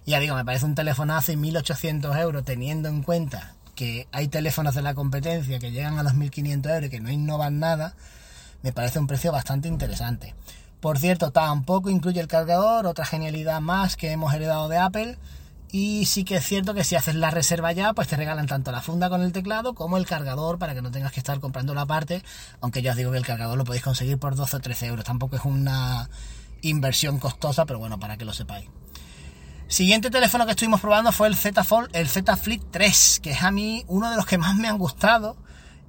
Y 0.05 0.11
ya 0.11 0.21
digo, 0.21 0.33
me 0.33 0.45
parece 0.45 0.63
un 0.63 0.75
telefonazo 0.75 1.33
y 1.33 1.35
1.800 1.35 2.17
euros 2.21 2.45
teniendo 2.45 2.87
en 2.87 3.03
cuenta 3.03 3.53
que 3.75 4.07
hay 4.13 4.29
teléfonos 4.29 4.75
de 4.75 4.81
la 4.81 4.93
competencia 4.93 5.59
que 5.59 5.71
llegan 5.71 5.99
a 5.99 6.03
los 6.03 6.13
1.500 6.13 6.73
euros 6.73 6.85
y 6.85 6.89
que 6.89 7.01
no 7.01 7.11
innovan 7.11 7.59
nada, 7.59 7.93
me 8.67 8.73
parece 8.73 8.99
un 8.99 9.07
precio 9.07 9.31
bastante 9.31 9.69
interesante. 9.69 10.35
Por 10.81 10.99
cierto, 10.99 11.31
tampoco 11.31 11.89
incluye 11.89 12.19
el 12.19 12.27
cargador, 12.27 12.85
otra 12.85 13.05
genialidad 13.05 13.61
más 13.61 13.95
que 13.95 14.11
hemos 14.11 14.33
heredado 14.33 14.67
de 14.67 14.77
Apple. 14.77 15.17
Y 15.71 16.05
sí 16.05 16.25
que 16.25 16.35
es 16.35 16.45
cierto 16.45 16.73
que 16.73 16.83
si 16.83 16.97
haces 16.97 17.15
la 17.15 17.31
reserva 17.31 17.71
ya, 17.71 17.93
pues 17.93 18.09
te 18.09 18.17
regalan 18.17 18.45
tanto 18.45 18.73
la 18.73 18.81
funda 18.81 19.09
con 19.09 19.21
el 19.21 19.31
teclado 19.31 19.73
como 19.73 19.95
el 19.95 20.05
cargador 20.05 20.59
para 20.59 20.75
que 20.75 20.81
no 20.81 20.91
tengas 20.91 21.13
que 21.13 21.21
estar 21.21 21.39
comprando 21.39 21.73
la 21.73 21.85
parte. 21.85 22.23
Aunque 22.59 22.81
ya 22.81 22.91
os 22.91 22.97
digo 22.97 23.11
que 23.13 23.19
el 23.19 23.25
cargador 23.25 23.57
lo 23.57 23.63
podéis 23.63 23.83
conseguir 23.83 24.17
por 24.17 24.35
12 24.35 24.57
o 24.57 24.59
13 24.59 24.87
euros. 24.87 25.05
Tampoco 25.05 25.37
es 25.37 25.45
una 25.45 26.09
inversión 26.61 27.19
costosa, 27.19 27.65
pero 27.65 27.79
bueno, 27.79 27.99
para 27.99 28.17
que 28.17 28.25
lo 28.25 28.33
sepáis. 28.33 28.67
Siguiente 29.69 30.09
teléfono 30.09 30.45
que 30.45 30.51
estuvimos 30.51 30.81
probando 30.81 31.13
fue 31.13 31.29
el 31.29 31.37
Z 31.37 31.63
Fold, 31.63 31.89
el 31.93 32.09
Z 32.09 32.35
Flip 32.35 32.63
3, 32.69 33.21
que 33.23 33.31
es 33.31 33.43
a 33.43 33.51
mí 33.51 33.85
uno 33.87 34.09
de 34.09 34.17
los 34.17 34.25
que 34.25 34.37
más 34.37 34.57
me 34.57 34.67
han 34.67 34.77
gustado 34.77 35.37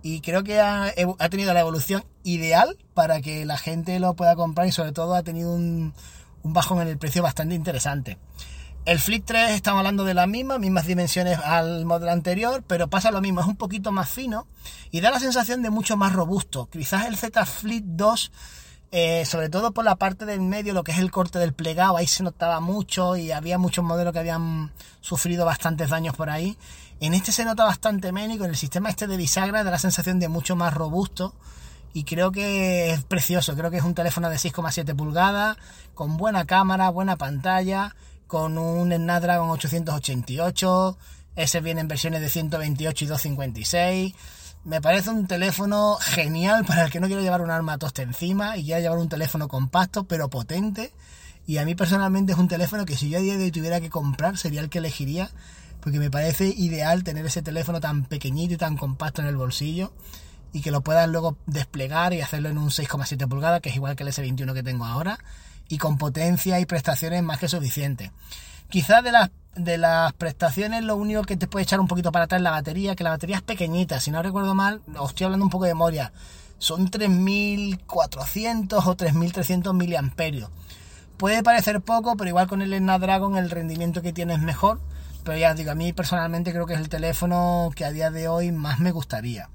y 0.03 0.21
creo 0.21 0.45
que 0.45 0.61
ha, 0.61 0.93
tenido 1.31 1.53
la 1.53 1.61
evolución 1.61 2.05
ideal 2.35 2.77
para 2.95 3.21
que 3.21 3.45
la 3.45 3.59
gente 3.59 3.99
lo 4.01 4.15
pueda 4.15 4.37
comprar 4.37 4.67
y 4.67 4.73
sobre 4.73 4.93
todo 4.93 5.15
ha 5.15 5.23
tenido 5.23 5.53
un, 5.53 5.95
un 6.43 6.53
bajón 6.53 6.81
en 6.81 6.89
el 6.89 6.99
precio 6.99 7.23
bastante 7.23 7.55
interesante. 7.55 8.19
El 8.85 8.99
Flip 8.99 9.23
3 9.25 9.51
estamos 9.51 9.81
hablando 9.81 10.05
de 10.05 10.15
la 10.15 10.27
misma, 10.27 10.59
mismas 10.59 10.87
dimensiones 10.87 11.39
al 11.39 11.85
modelo 11.85 12.11
anterior, 12.11 12.65
pero 12.67 12.89
pasa 12.89 13.11
lo 13.11 13.21
mismo, 13.21 13.41
es 13.41 13.47
un 13.47 13.57
poquito 13.57 13.93
más 13.93 14.09
fino 14.09 14.47
y 14.91 15.01
da 15.01 15.11
la 15.11 15.21
sensación 15.21 15.63
de 15.63 15.69
mucho 15.69 15.97
más 15.97 16.15
robusto. 16.15 16.71
Quizás 16.73 17.07
el 17.07 17.17
Z 17.17 17.45
Flip 17.45 17.85
2, 17.85 18.33
eh, 18.93 19.27
sobre 19.27 19.51
todo 19.51 19.73
por 19.73 19.85
la 19.85 19.97
parte 19.97 20.25
del 20.25 20.41
medio, 20.41 20.73
lo 20.73 20.85
que 20.85 20.93
es 20.93 20.99
el 20.99 21.11
corte 21.11 21.39
del 21.39 21.53
plegado, 21.53 21.99
ahí 21.99 22.07
se 22.07 22.23
notaba 22.23 22.61
mucho 22.61 23.17
y 23.17 23.31
había 23.31 23.59
muchos 23.59 23.85
modelos 23.85 24.15
que 24.15 24.21
habían 24.21 24.73
sufrido 25.03 25.45
bastantes 25.45 25.91
daños 25.91 26.17
por 26.17 26.31
ahí. 26.31 26.57
En 27.01 27.13
este 27.13 27.31
se 27.31 27.45
nota 27.45 27.65
bastante 27.65 28.11
menos 28.11 28.37
y 28.37 28.39
con 28.39 28.49
el 28.49 28.57
sistema 28.57 28.89
este 28.89 29.07
de 29.07 29.19
bisagra 29.19 29.65
da 29.65 29.71
la 29.71 29.79
sensación 29.79 30.19
de 30.19 30.29
mucho 30.29 30.57
más 30.57 30.73
robusto 30.73 31.35
y 31.93 32.05
creo 32.05 32.33
que 32.33 32.93
es 32.93 33.05
precioso, 33.05 33.55
creo 33.55 33.71
que 33.71 33.79
es 33.79 33.85
un 33.85 33.95
teléfono 33.95 34.31
de 34.31 34.37
6,7 34.37 34.95
pulgadas, 34.95 35.57
con 35.95 36.17
buena 36.17 36.45
cámara, 36.45 36.91
buena 36.91 37.17
pantalla 37.17 37.95
con 38.29 38.59
un 38.59 38.93
Snapdragon 38.93 39.51
888, 39.51 40.99
ese 41.35 41.61
viene 41.61 41.81
en 41.81 41.89
versiones 41.89 42.21
de 42.21 42.29
128 42.29 43.05
y 43.05 43.09
256. 43.09 44.15
Me 44.65 44.83
parece 44.83 45.11
un 45.11 45.27
teléfono 45.27 45.97
genial 45.97 46.65
para 46.67 46.85
el 46.85 46.91
que 46.91 47.01
no 47.01 47.07
quiere 47.07 47.23
llevar 47.23 47.41
un 47.41 47.51
arma 47.51 47.79
toste 47.79 48.03
encima 48.03 48.57
y 48.59 48.65
quiera 48.65 48.81
llevar 48.81 48.99
un 48.99 49.09
teléfono 49.09 49.49
compacto 49.49 50.05
pero 50.05 50.29
potente. 50.29 50.93
Y 51.47 51.57
a 51.57 51.65
mí 51.65 51.75
personalmente 51.75 52.33
es 52.33 52.39
un 52.39 52.49
teléfono 52.49 52.85
que 52.85 52.97
si 52.97 53.09
yo 53.09 53.19
a 53.19 53.23
día 53.23 53.39
de 53.39 53.45
hoy 53.45 53.51
tuviera 53.51 53.81
que 53.81 53.89
comprar 53.89 54.37
sería 54.37 54.61
el 54.61 54.69
que 54.69 54.79
elegiría 54.79 55.31
porque 55.81 55.99
me 55.99 56.11
parece 56.11 56.49
ideal 56.49 57.05
tener 57.05 57.25
ese 57.25 57.41
teléfono 57.41 57.81
tan 57.81 58.05
pequeñito 58.05 58.55
y 58.55 58.59
tan 58.59 58.77
compacto 58.77 59.23
en 59.23 59.29
el 59.29 59.37
bolsillo 59.37 59.93
y 60.53 60.61
que 60.61 60.71
lo 60.71 60.81
puedas 60.81 61.09
luego 61.09 61.37
desplegar 61.47 62.13
y 62.13 62.21
hacerlo 62.21 62.49
en 62.49 62.59
un 62.59 62.71
6,7 62.71 63.29
pulgadas 63.29 63.61
que 63.61 63.69
es 63.71 63.77
igual 63.77 63.97
que 63.97 64.03
el 64.03 64.11
S21 64.11 64.55
que 64.55 64.63
tengo 64.63 64.85
ahora 64.85 65.19
y 65.69 65.79
con 65.79 65.99
potencia 65.99 66.59
y 66.61 66.67
prestaciones 66.67 67.23
más 67.23 67.39
que 67.39 67.49
suficientes. 67.49 68.11
Quizás 68.71 69.03
de 69.05 69.13
las, 69.13 69.31
de 69.55 69.79
las 69.79 70.13
prestaciones 70.15 70.85
lo 70.85 70.97
único 70.97 71.23
que 71.23 71.37
te 71.37 71.47
puede 71.47 71.65
echar 71.65 71.81
un 71.81 71.89
poquito 71.89 72.13
para 72.13 72.25
atrás 72.27 72.41
es 72.41 72.45
la 72.45 72.51
batería, 72.51 72.95
que 72.95 73.05
la 73.05 73.11
batería 73.11 73.37
es 73.37 73.43
pequeñita, 73.43 74.01
si 74.01 74.11
no 74.11 74.23
recuerdo 74.23 74.55
mal, 74.55 74.83
os 74.97 75.11
estoy 75.11 75.25
hablando 75.25 75.45
un 75.45 75.51
poco 75.51 75.65
de 75.65 75.71
memoria, 75.71 76.13
son 76.59 76.91
3400 76.91 78.87
o 78.87 78.95
3300 78.95 79.75
miliamperios. 79.75 80.51
Puede 81.19 81.43
parecer 81.43 81.81
poco, 81.81 82.17
pero 82.17 82.29
igual 82.29 82.47
con 82.47 82.63
el 82.63 82.77
Snapdragon 82.77 83.37
el 83.37 83.51
rendimiento 83.51 84.03
que 84.03 84.13
tiene 84.13 84.35
es 84.35 84.41
mejor. 84.41 84.81
Pero 85.25 85.37
ya 85.37 85.51
os 85.51 85.57
digo, 85.57 85.73
a 85.73 85.75
mí 85.75 85.93
personalmente 85.93 86.53
creo 86.53 86.65
que 86.65 86.75
es 86.75 86.81
el 86.81 86.89
teléfono 86.89 87.71
que 87.75 87.85
a 87.85 87.91
día 87.91 88.11
de 88.11 88.29
hoy 88.29 88.53
más 88.53 88.79
me 88.79 88.93
gustaría. 88.93 89.49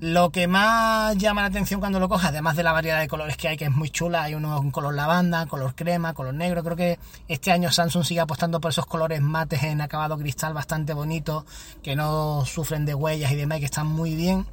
Lo 0.00 0.30
que 0.30 0.46
más 0.46 1.16
llama 1.16 1.40
la 1.40 1.48
atención 1.48 1.80
cuando 1.80 1.98
lo 1.98 2.08
cojas, 2.08 2.28
además 2.28 2.54
de 2.54 2.62
la 2.62 2.70
variedad 2.70 3.00
de 3.00 3.08
colores 3.08 3.36
que 3.36 3.48
hay, 3.48 3.56
que 3.56 3.64
es 3.64 3.72
muy 3.72 3.90
chula, 3.90 4.22
hay 4.22 4.34
uno 4.36 4.56
con 4.58 4.70
color 4.70 4.94
lavanda, 4.94 5.44
color 5.46 5.74
crema, 5.74 6.14
color 6.14 6.34
negro. 6.34 6.62
Creo 6.62 6.76
que 6.76 7.00
este 7.26 7.50
año 7.50 7.72
Samsung 7.72 8.04
sigue 8.04 8.20
apostando 8.20 8.60
por 8.60 8.70
esos 8.70 8.86
colores 8.86 9.20
mates 9.20 9.64
en 9.64 9.80
acabado 9.80 10.16
cristal 10.16 10.54
bastante 10.54 10.94
bonitos, 10.94 11.44
que 11.82 11.96
no 11.96 12.44
sufren 12.44 12.86
de 12.86 12.94
huellas 12.94 13.32
y 13.32 13.34
demás, 13.34 13.58
que 13.58 13.64
están 13.64 13.88
muy 13.88 14.14
bien. 14.14 14.46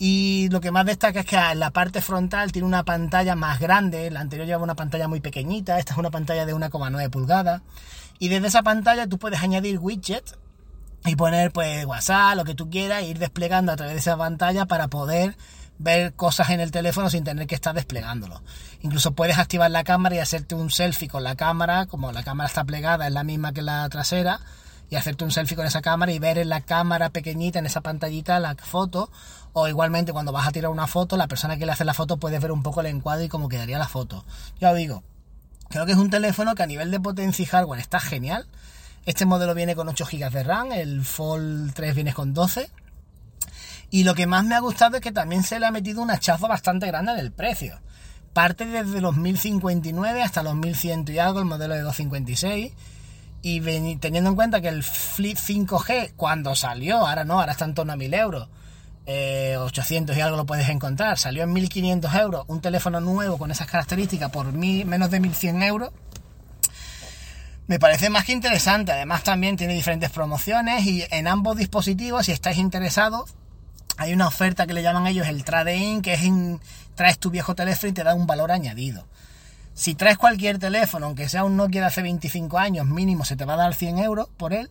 Y 0.00 0.48
lo 0.50 0.60
que 0.60 0.72
más 0.72 0.84
destaca 0.84 1.20
es 1.20 1.26
que 1.26 1.36
en 1.36 1.60
la 1.60 1.70
parte 1.70 2.00
frontal 2.00 2.50
tiene 2.50 2.66
una 2.66 2.82
pantalla 2.82 3.36
más 3.36 3.60
grande, 3.60 4.10
la 4.10 4.18
anterior 4.18 4.48
llevaba 4.48 4.64
una 4.64 4.74
pantalla 4.74 5.06
muy 5.06 5.20
pequeñita, 5.20 5.78
esta 5.78 5.92
es 5.92 5.98
una 5.98 6.10
pantalla 6.10 6.44
de 6.44 6.52
1,9 6.52 7.08
pulgadas. 7.08 7.62
Y 8.18 8.30
desde 8.30 8.48
esa 8.48 8.64
pantalla 8.64 9.06
tú 9.06 9.16
puedes 9.18 9.40
añadir 9.40 9.78
widgets 9.78 10.36
y 11.06 11.16
poner 11.16 11.52
pues 11.52 11.86
WhatsApp, 11.86 12.36
lo 12.36 12.44
que 12.44 12.54
tú 12.54 12.68
quieras, 12.68 13.02
e 13.02 13.06
ir 13.06 13.18
desplegando 13.18 13.72
a 13.72 13.76
través 13.76 13.94
de 13.94 14.00
esa 14.00 14.16
pantalla 14.16 14.66
para 14.66 14.88
poder 14.88 15.36
ver 15.78 16.14
cosas 16.14 16.50
en 16.50 16.60
el 16.60 16.70
teléfono 16.70 17.10
sin 17.10 17.24
tener 17.24 17.46
que 17.46 17.54
estar 17.54 17.74
desplegándolo. 17.74 18.42
Incluso 18.82 19.12
puedes 19.12 19.38
activar 19.38 19.70
la 19.70 19.84
cámara 19.84 20.16
y 20.16 20.18
hacerte 20.18 20.54
un 20.54 20.70
selfie 20.70 21.08
con 21.08 21.22
la 21.22 21.36
cámara, 21.36 21.86
como 21.86 22.12
la 22.12 22.22
cámara 22.22 22.48
está 22.48 22.64
plegada, 22.64 23.06
es 23.06 23.12
la 23.12 23.24
misma 23.24 23.52
que 23.52 23.62
la 23.62 23.88
trasera, 23.88 24.40
y 24.88 24.96
hacerte 24.96 25.24
un 25.24 25.30
selfie 25.30 25.56
con 25.56 25.66
esa 25.66 25.82
cámara 25.82 26.12
y 26.12 26.18
ver 26.18 26.38
en 26.38 26.48
la 26.48 26.60
cámara 26.60 27.10
pequeñita, 27.10 27.58
en 27.58 27.66
esa 27.66 27.80
pantallita, 27.80 28.38
la 28.40 28.54
foto, 28.54 29.10
o 29.52 29.68
igualmente 29.68 30.12
cuando 30.12 30.32
vas 30.32 30.46
a 30.46 30.52
tirar 30.52 30.70
una 30.70 30.86
foto, 30.86 31.16
la 31.16 31.28
persona 31.28 31.56
que 31.56 31.66
le 31.66 31.72
hace 31.72 31.84
la 31.84 31.94
foto 31.94 32.18
puede 32.18 32.38
ver 32.38 32.52
un 32.52 32.62
poco 32.62 32.80
el 32.80 32.86
encuadre 32.86 33.24
y 33.24 33.28
cómo 33.28 33.48
quedaría 33.48 33.78
la 33.78 33.88
foto. 33.88 34.24
Ya 34.60 34.70
os 34.70 34.76
digo, 34.76 35.02
creo 35.68 35.86
que 35.86 35.92
es 35.92 35.98
un 35.98 36.10
teléfono 36.10 36.54
que 36.54 36.62
a 36.62 36.66
nivel 36.66 36.90
de 36.90 37.00
potencia 37.00 37.42
y 37.42 37.46
hardware 37.46 37.80
está 37.80 38.00
genial, 38.00 38.46
este 39.06 39.24
modelo 39.24 39.54
viene 39.54 39.76
con 39.76 39.88
8 39.88 40.04
GB 40.04 40.30
de 40.30 40.42
RAM, 40.42 40.72
el 40.72 41.04
Fold 41.04 41.72
3 41.74 41.94
viene 41.94 42.12
con 42.12 42.34
12. 42.34 42.68
Y 43.88 44.02
lo 44.02 44.16
que 44.16 44.26
más 44.26 44.44
me 44.44 44.56
ha 44.56 44.58
gustado 44.58 44.96
es 44.96 45.02
que 45.02 45.12
también 45.12 45.44
se 45.44 45.60
le 45.60 45.66
ha 45.66 45.70
metido 45.70 46.02
un 46.02 46.10
hachazo 46.10 46.48
bastante 46.48 46.88
grande 46.88 47.12
en 47.12 47.20
el 47.20 47.30
precio. 47.30 47.78
Parte 48.32 48.66
desde 48.66 49.00
los 49.00 49.16
1059 49.16 50.22
hasta 50.22 50.42
los 50.42 50.56
1100 50.56 51.04
y 51.08 51.18
algo, 51.18 51.38
el 51.38 51.44
modelo 51.44 51.74
de 51.74 51.82
256. 51.82 52.72
Y 53.42 53.60
teniendo 53.98 54.30
en 54.30 54.36
cuenta 54.36 54.60
que 54.60 54.68
el 54.68 54.82
Flip 54.82 55.38
5G, 55.38 56.14
cuando 56.16 56.56
salió, 56.56 57.06
ahora 57.06 57.22
no, 57.22 57.38
ahora 57.38 57.52
está 57.52 57.64
en 57.64 57.74
torno 57.74 57.92
a 57.92 57.96
1000 57.96 58.12
euros, 58.12 58.48
800 59.06 60.16
eh, 60.16 60.18
y 60.18 60.20
algo 60.20 60.36
lo 60.36 60.46
puedes 60.46 60.68
encontrar, 60.68 61.16
salió 61.16 61.44
en 61.44 61.52
1500 61.52 62.12
euros, 62.16 62.44
un 62.48 62.60
teléfono 62.60 63.00
nuevo 63.00 63.38
con 63.38 63.52
esas 63.52 63.68
características 63.68 64.32
por 64.32 64.52
menos 64.52 65.10
de 65.12 65.20
1100 65.20 65.62
euros 65.62 65.92
me 67.66 67.78
parece 67.78 68.10
más 68.10 68.24
que 68.24 68.32
interesante. 68.32 68.92
Además 68.92 69.22
también 69.22 69.56
tiene 69.56 69.74
diferentes 69.74 70.10
promociones 70.10 70.84
y 70.86 71.04
en 71.10 71.28
ambos 71.28 71.56
dispositivos, 71.56 72.26
si 72.26 72.32
estáis 72.32 72.58
interesados, 72.58 73.34
hay 73.96 74.12
una 74.12 74.28
oferta 74.28 74.66
que 74.66 74.74
le 74.74 74.82
llaman 74.82 75.06
ellos 75.06 75.26
el 75.26 75.44
trade-in, 75.44 76.02
que 76.02 76.14
es 76.14 76.22
en, 76.22 76.60
traes 76.94 77.18
tu 77.18 77.30
viejo 77.30 77.54
teléfono 77.54 77.90
y 77.90 77.94
te 77.94 78.04
da 78.04 78.14
un 78.14 78.26
valor 78.26 78.52
añadido. 78.52 79.06
Si 79.74 79.94
traes 79.94 80.16
cualquier 80.16 80.58
teléfono, 80.58 81.06
aunque 81.06 81.28
sea 81.28 81.44
un 81.44 81.56
Nokia 81.56 81.82
de 81.82 81.86
hace 81.88 82.02
25 82.02 82.58
años, 82.58 82.86
mínimo 82.86 83.24
se 83.24 83.36
te 83.36 83.44
va 83.44 83.54
a 83.54 83.58
dar 83.58 83.74
100 83.74 83.98
euros 83.98 84.28
por 84.36 84.52
él. 84.52 84.70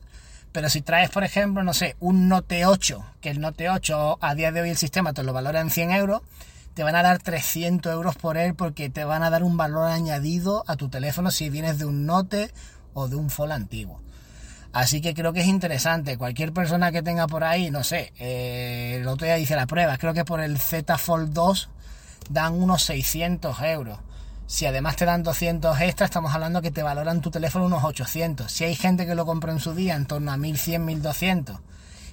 Pero 0.52 0.70
si 0.70 0.82
traes, 0.82 1.10
por 1.10 1.24
ejemplo, 1.24 1.64
no 1.64 1.74
sé, 1.74 1.96
un 2.00 2.30
Note 2.30 2.66
8, 2.66 3.06
que 3.20 3.30
el 3.30 3.42
Note 3.42 3.70
8 3.70 4.20
a 4.22 4.36
día 4.36 4.52
de 4.52 4.62
hoy 4.62 4.70
el 4.70 4.78
sistema 4.78 5.14
te 5.14 5.22
lo 5.22 5.34
valora 5.34 5.60
en 5.60 5.70
100 5.70 5.92
euros, 5.92 6.22
te 6.74 6.84
van 6.84 6.96
a 6.96 7.04
dar 7.04 7.20
300 7.20 7.92
euros 7.92 8.16
por 8.16 8.38
él 8.38 8.56
porque 8.56 8.90
te 8.90 9.04
van 9.04 9.22
a 9.22 9.30
dar 9.30 9.44
un 9.44 9.58
valor 9.58 9.92
añadido 9.92 10.64
a 10.68 10.76
tu 10.76 10.90
teléfono 10.90 11.30
si 11.30 11.50
vienes 11.50 11.78
de 11.78 11.86
un 11.86 12.06
Note 12.06 12.52
o 12.96 13.08
de 13.08 13.16
un 13.16 13.30
Fold 13.30 13.52
antiguo. 13.52 14.02
Así 14.74 15.00
que 15.00 15.14
creo 15.14 15.32
que 15.32 15.42
es 15.42 15.48
interesante. 15.48 16.18
Cualquier 16.18 16.52
persona 16.52 16.92
que 16.92 17.02
tenga 17.02 17.28
por 17.28 17.44
ahí, 17.46 17.72
no 17.72 17.84
sé, 17.84 18.12
eh, 18.20 18.98
el 19.00 19.08
otro 19.08 19.26
día 19.26 19.38
hice 19.38 19.56
la 19.56 19.68
prueba, 19.68 19.98
creo 19.98 20.14
que 20.14 20.26
por 20.26 20.42
el 20.42 20.58
Z 20.60 20.98
Fold 20.98 21.32
2 21.32 21.70
dan 22.30 22.54
unos 22.54 22.84
600 22.84 23.62
euros. 23.62 24.00
Si 24.48 24.66
además 24.66 24.96
te 24.96 25.06
dan 25.06 25.24
200 25.24 25.80
extra, 25.80 26.06
estamos 26.06 26.34
hablando 26.34 26.62
que 26.62 26.72
te 26.72 26.84
valoran 26.84 27.22
tu 27.22 27.32
teléfono 27.32 27.66
unos 27.66 27.84
800. 27.84 28.52
Si 28.52 28.64
hay 28.64 28.76
gente 28.76 29.06
que 29.06 29.16
lo 29.16 29.26
compró 29.26 29.52
en 29.52 29.60
su 29.60 29.74
día 29.74 29.96
en 29.96 30.08
torno 30.08 30.32
a 30.32 30.38
1100, 30.38 30.84
1200 30.84 31.58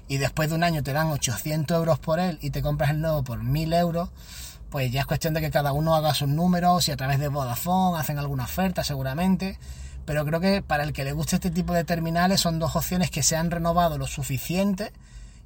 y 0.09 0.19
después 0.19 0.49
de 0.49 0.55
un 0.55 0.63
año 0.63 0.83
te 0.83 0.93
dan 0.93 1.09
800 1.09 1.77
euros 1.77 1.99
por 1.99 2.21
él 2.21 2.39
y 2.43 2.51
te 2.51 2.63
compras 2.63 2.91
el 2.91 3.01
nuevo 3.01 3.25
por 3.25 3.43
1000 3.43 3.73
euros, 3.73 4.11
pues 4.71 4.91
ya 4.93 5.01
es 5.01 5.07
cuestión 5.07 5.35
de 5.35 5.41
que 5.41 5.51
cada 5.51 5.73
uno 5.73 5.95
haga 5.95 6.15
sus 6.15 6.29
números, 6.29 6.85
si 6.85 6.93
a 6.93 6.97
través 6.97 7.19
de 7.19 7.29
Vodafone 7.29 7.99
hacen 7.99 8.19
alguna 8.19 8.45
oferta 8.45 8.85
seguramente 8.85 9.59
pero 10.05 10.25
creo 10.25 10.41
que 10.41 10.63
para 10.63 10.85
el 10.85 10.93
que 10.93 11.05
le 11.05 11.13
guste 11.13 11.37
este 11.37 11.51
tipo 11.51 11.73
de 11.73 11.85
terminales 11.85 12.41
son 12.41 12.59
dos 12.59 12.77
opciones 12.77 13.11
que 13.11 13.23
se 13.23 13.37
han 13.37 13.51
renovado 13.51 13.99
lo 13.99 14.07
suficiente 14.07 14.93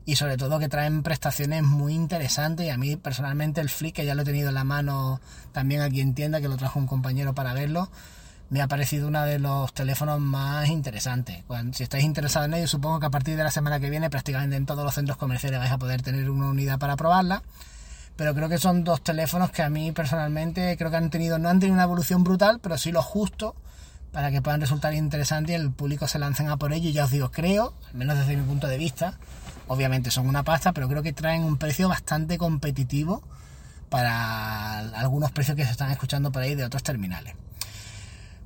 y 0.05 0.17
sobre 0.17 0.37
todo 0.37 0.59
que 0.59 0.69
traen 0.69 1.03
prestaciones 1.03 1.65
muy 1.65 1.93
interesantes 1.93 2.67
y 2.67 2.71
a 2.71 2.79
mí 2.79 2.97
personalmente 2.97 3.61
el 3.61 3.69
Flick, 3.69 3.97
que 3.97 4.07
ya 4.07 4.15
lo 4.15 4.23
he 4.23 4.25
tenido 4.25 4.49
en 4.49 4.55
la 4.55 4.65
mano 4.65 5.21
también 5.53 5.81
aquí 5.83 6.01
en 6.01 6.15
tienda, 6.15 6.41
que 6.41 6.49
lo 6.49 6.57
trajo 6.57 6.79
un 6.79 6.87
compañero 6.87 7.35
para 7.35 7.53
verlo, 7.55 7.91
me 8.49 8.63
ha 8.63 8.69
parecido 8.69 9.09
uno 9.09 9.25
de 9.25 9.41
los 9.41 9.75
teléfonos 9.75 10.21
más 10.21 10.69
interesantes. 10.69 11.43
si 11.73 11.83
estáis 11.83 12.05
interesados 12.05 12.47
en 12.47 12.55
ello, 12.55 12.69
supongo 12.69 13.01
que 13.01 13.07
a 13.07 13.11
partir 13.11 13.37
de 13.37 13.43
la 13.43 13.51
semana 13.51 13.81
que 13.81 13.91
viene 13.91 14.09
prácticamente 14.09 14.55
en 14.55 14.67
todos 14.67 14.85
los 14.85 14.95
centros 14.95 15.19
comerciales 15.19 15.59
vais 15.59 15.73
a 15.73 15.79
poder 15.79 16.03
tener 16.03 16.31
una 16.31 16.51
unidad 16.51 16.79
para 16.79 16.97
probarla. 16.97 17.43
Pero 18.15 18.35
creo 18.35 18.49
que 18.49 18.59
son 18.59 18.85
dos 18.85 19.03
teléfonos 19.03 19.51
que 19.51 19.63
a 19.63 19.69
mí 19.69 19.93
personalmente 19.93 20.77
creo 20.79 20.91
que 20.91 20.97
han 20.97 21.11
tenido, 21.11 21.39
no 21.39 21.51
han 21.51 21.59
tenido 21.59 21.75
una 21.75 21.83
evolución 21.83 22.25
brutal, 22.25 22.61
pero 22.63 22.79
sí 22.79 22.93
lo 22.93 23.03
justo 23.03 23.57
para 24.13 24.31
que 24.31 24.43
puedan 24.43 24.61
resultar 24.61 24.95
interesantes 24.95 25.53
y 25.53 25.55
el 25.55 25.71
público 25.71 26.09
se 26.09 26.19
lancen 26.19 26.49
a 26.49 26.57
por 26.57 26.73
ello. 26.73 26.89
Y 26.89 26.93
ya 26.93 27.05
os 27.05 27.11
digo, 27.11 27.31
creo, 27.31 27.75
al 27.89 27.95
menos 27.95 28.19
desde 28.19 28.37
mi 28.37 28.43
punto 28.43 28.67
de 28.67 28.79
vista, 28.79 29.19
obviamente 29.69 30.11
son 30.11 30.29
una 30.29 30.43
pasta, 30.43 30.73
pero 30.73 30.89
creo 30.89 31.03
que 31.03 31.13
traen 31.13 31.45
un 31.45 31.59
precio 31.59 31.89
bastante 31.89 32.39
competitivo 32.39 33.23
para 33.89 34.79
algunos 34.79 35.31
precios 35.33 35.57
que 35.57 35.65
se 35.65 35.71
están 35.71 35.91
escuchando 35.91 36.33
por 36.33 36.43
ahí 36.43 36.55
de 36.55 36.65
otros 36.65 36.83
terminales. 36.83 37.35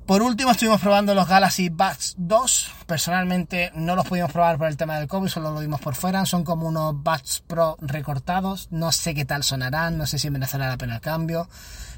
Por 0.05 0.23
último, 0.23 0.51
estuvimos 0.51 0.81
probando 0.81 1.15
los 1.15 1.27
Galaxy 1.27 1.69
Buds 1.69 2.15
2. 2.17 2.71
Personalmente 2.85 3.71
no 3.75 3.95
los 3.95 4.05
pudimos 4.05 4.31
probar 4.31 4.57
por 4.57 4.67
el 4.67 4.75
tema 4.75 4.97
del 4.97 5.07
COVID, 5.07 5.29
solo 5.29 5.51
lo 5.51 5.61
vimos 5.61 5.79
por 5.79 5.95
fuera. 5.95 6.25
Son 6.25 6.43
como 6.43 6.67
unos 6.67 6.95
Buds 7.01 7.43
Pro 7.47 7.77
recortados. 7.79 8.67
No 8.71 8.91
sé 8.91 9.13
qué 9.13 9.23
tal 9.23 9.43
sonarán, 9.43 9.97
no 9.97 10.05
sé 10.05 10.19
si 10.19 10.29
merecerá 10.29 10.67
la 10.67 10.77
pena 10.77 10.95
el 10.95 11.01
cambio. 11.01 11.47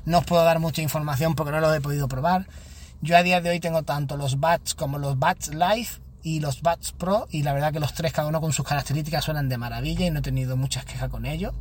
No 0.06 0.20
os 0.20 0.26
puedo 0.26 0.44
dar 0.44 0.60
mucha 0.60 0.82
información 0.82 1.34
porque 1.34 1.54
no 1.54 1.60
los 1.60 1.76
he 1.76 1.82
podido 1.82 2.08
probar. 2.08 2.46
Yo 3.04 3.18
a 3.18 3.24
día 3.24 3.42
de 3.42 3.50
hoy 3.50 3.60
tengo 3.60 3.84
tanto 3.84 4.16
los 4.16 4.40
Buds 4.40 4.76
como 4.76 4.98
los 4.98 5.20
Buds 5.20 5.50
Live 5.54 5.90
y 6.22 6.40
los 6.40 6.62
Buds 6.62 6.94
Pro 6.94 7.28
y 7.30 7.44
la 7.44 7.52
verdad 7.52 7.74
que 7.74 7.82
los 7.82 7.94
tres 7.94 8.14
cada 8.14 8.30
uno 8.30 8.40
con 8.40 8.54
sus 8.54 8.66
características 8.66 9.26
suenan 9.26 9.50
de 9.50 9.58
maravilla 9.58 10.06
y 10.06 10.10
no 10.10 10.20
he 10.20 10.22
tenido 10.22 10.56
muchas 10.56 10.86
quejas 10.86 11.10
con 11.10 11.26
ellos 11.26 11.54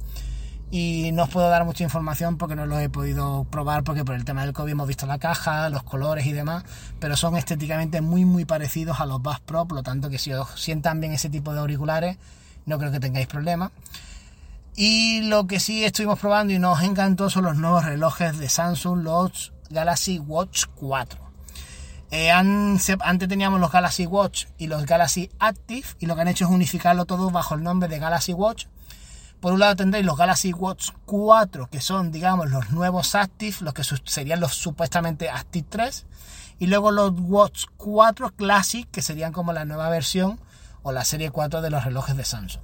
y 0.71 1.11
no 1.13 1.25
os 1.25 1.31
puedo 1.31 1.49
dar 1.49 1.65
mucha 1.65 1.83
información 1.83 2.39
porque 2.39 2.55
no 2.55 2.67
lo 2.67 2.79
he 2.79 2.89
podido 2.89 3.43
probar 3.51 3.83
porque 3.83 4.05
por 4.05 4.15
el 4.15 4.25
tema 4.25 4.43
del 4.45 4.53
COVID 4.53 4.71
hemos 4.71 4.87
visto 4.87 5.05
la 5.05 5.19
caja, 5.19 5.69
los 5.69 5.83
colores 5.83 6.27
y 6.27 6.33
demás, 6.33 6.63
pero 7.01 7.17
son 7.17 7.37
estéticamente 7.37 8.01
muy 8.01 8.25
muy 8.25 8.45
parecidos 8.45 9.01
a 9.01 9.07
los 9.07 9.21
Buds 9.21 9.41
Pro, 9.41 9.67
por 9.67 9.79
lo 9.79 9.83
tanto 9.83 10.11
que 10.11 10.19
si 10.19 10.33
os 10.33 10.49
sientan 10.61 11.01
bien 11.01 11.13
ese 11.13 11.29
tipo 11.29 11.53
de 11.53 11.59
auriculares 11.59 12.19
no 12.67 12.79
creo 12.79 12.93
que 12.93 13.01
tengáis 13.01 13.27
problemas. 13.27 13.73
Y 14.77 15.23
lo 15.23 15.49
que 15.49 15.59
sí 15.59 15.83
estuvimos 15.83 16.21
probando 16.21 16.53
y 16.53 16.61
nos 16.61 16.81
encantó 16.83 17.29
son 17.31 17.47
los 17.47 17.57
nuevos 17.57 17.85
relojes 17.85 18.39
de 18.39 18.49
Samsung, 18.49 19.03
los 19.03 19.53
Galaxy 19.71 20.21
Watch 20.21 20.67
4. 20.77 21.22
Eh, 22.13 22.31
antes 22.31 23.29
teníamos 23.29 23.59
los 23.59 23.73
Galaxy 23.73 24.07
Watch 24.07 24.47
y 24.59 24.69
los 24.69 24.87
Galaxy 24.87 25.31
Active 25.41 25.89
y 25.99 26.07
lo 26.07 26.15
que 26.15 26.21
han 26.21 26.29
hecho 26.29 26.45
es 26.45 26.51
unificarlo 26.51 27.05
todo 27.07 27.31
bajo 27.31 27.57
el 27.57 27.65
nombre 27.65 27.89
de 27.89 27.99
Galaxy 27.99 28.33
Watch 28.33 28.67
por 29.43 29.53
un 29.53 29.59
lado 29.59 29.75
tendréis 29.75 30.07
los 30.07 30.17
Galaxy 30.17 30.53
Watch 30.53 30.91
4, 31.05 31.69
que 31.69 31.81
son, 31.81 32.13
digamos, 32.13 32.49
los 32.49 32.71
nuevos 32.71 33.17
Active, 33.17 33.57
los 33.63 33.75
que 33.75 33.83
serían 34.05 34.39
los 34.39 34.55
supuestamente 34.55 35.31
Active 35.31 35.67
3. 35.69 36.07
Y 36.61 36.69
luego 36.69 36.93
los 36.93 37.11
Watch 37.19 37.65
4 37.77 38.35
Classic, 38.37 38.89
que 38.89 39.03
serían 39.03 39.33
como 39.33 39.53
la 39.53 39.65
nueva 39.65 39.89
versión 39.89 40.39
o 40.85 40.93
la 40.93 41.05
serie 41.05 41.33
4 41.33 41.61
de 41.61 41.71
los 41.71 41.83
relojes 41.83 42.17
de 42.17 42.25
Samsung. 42.25 42.63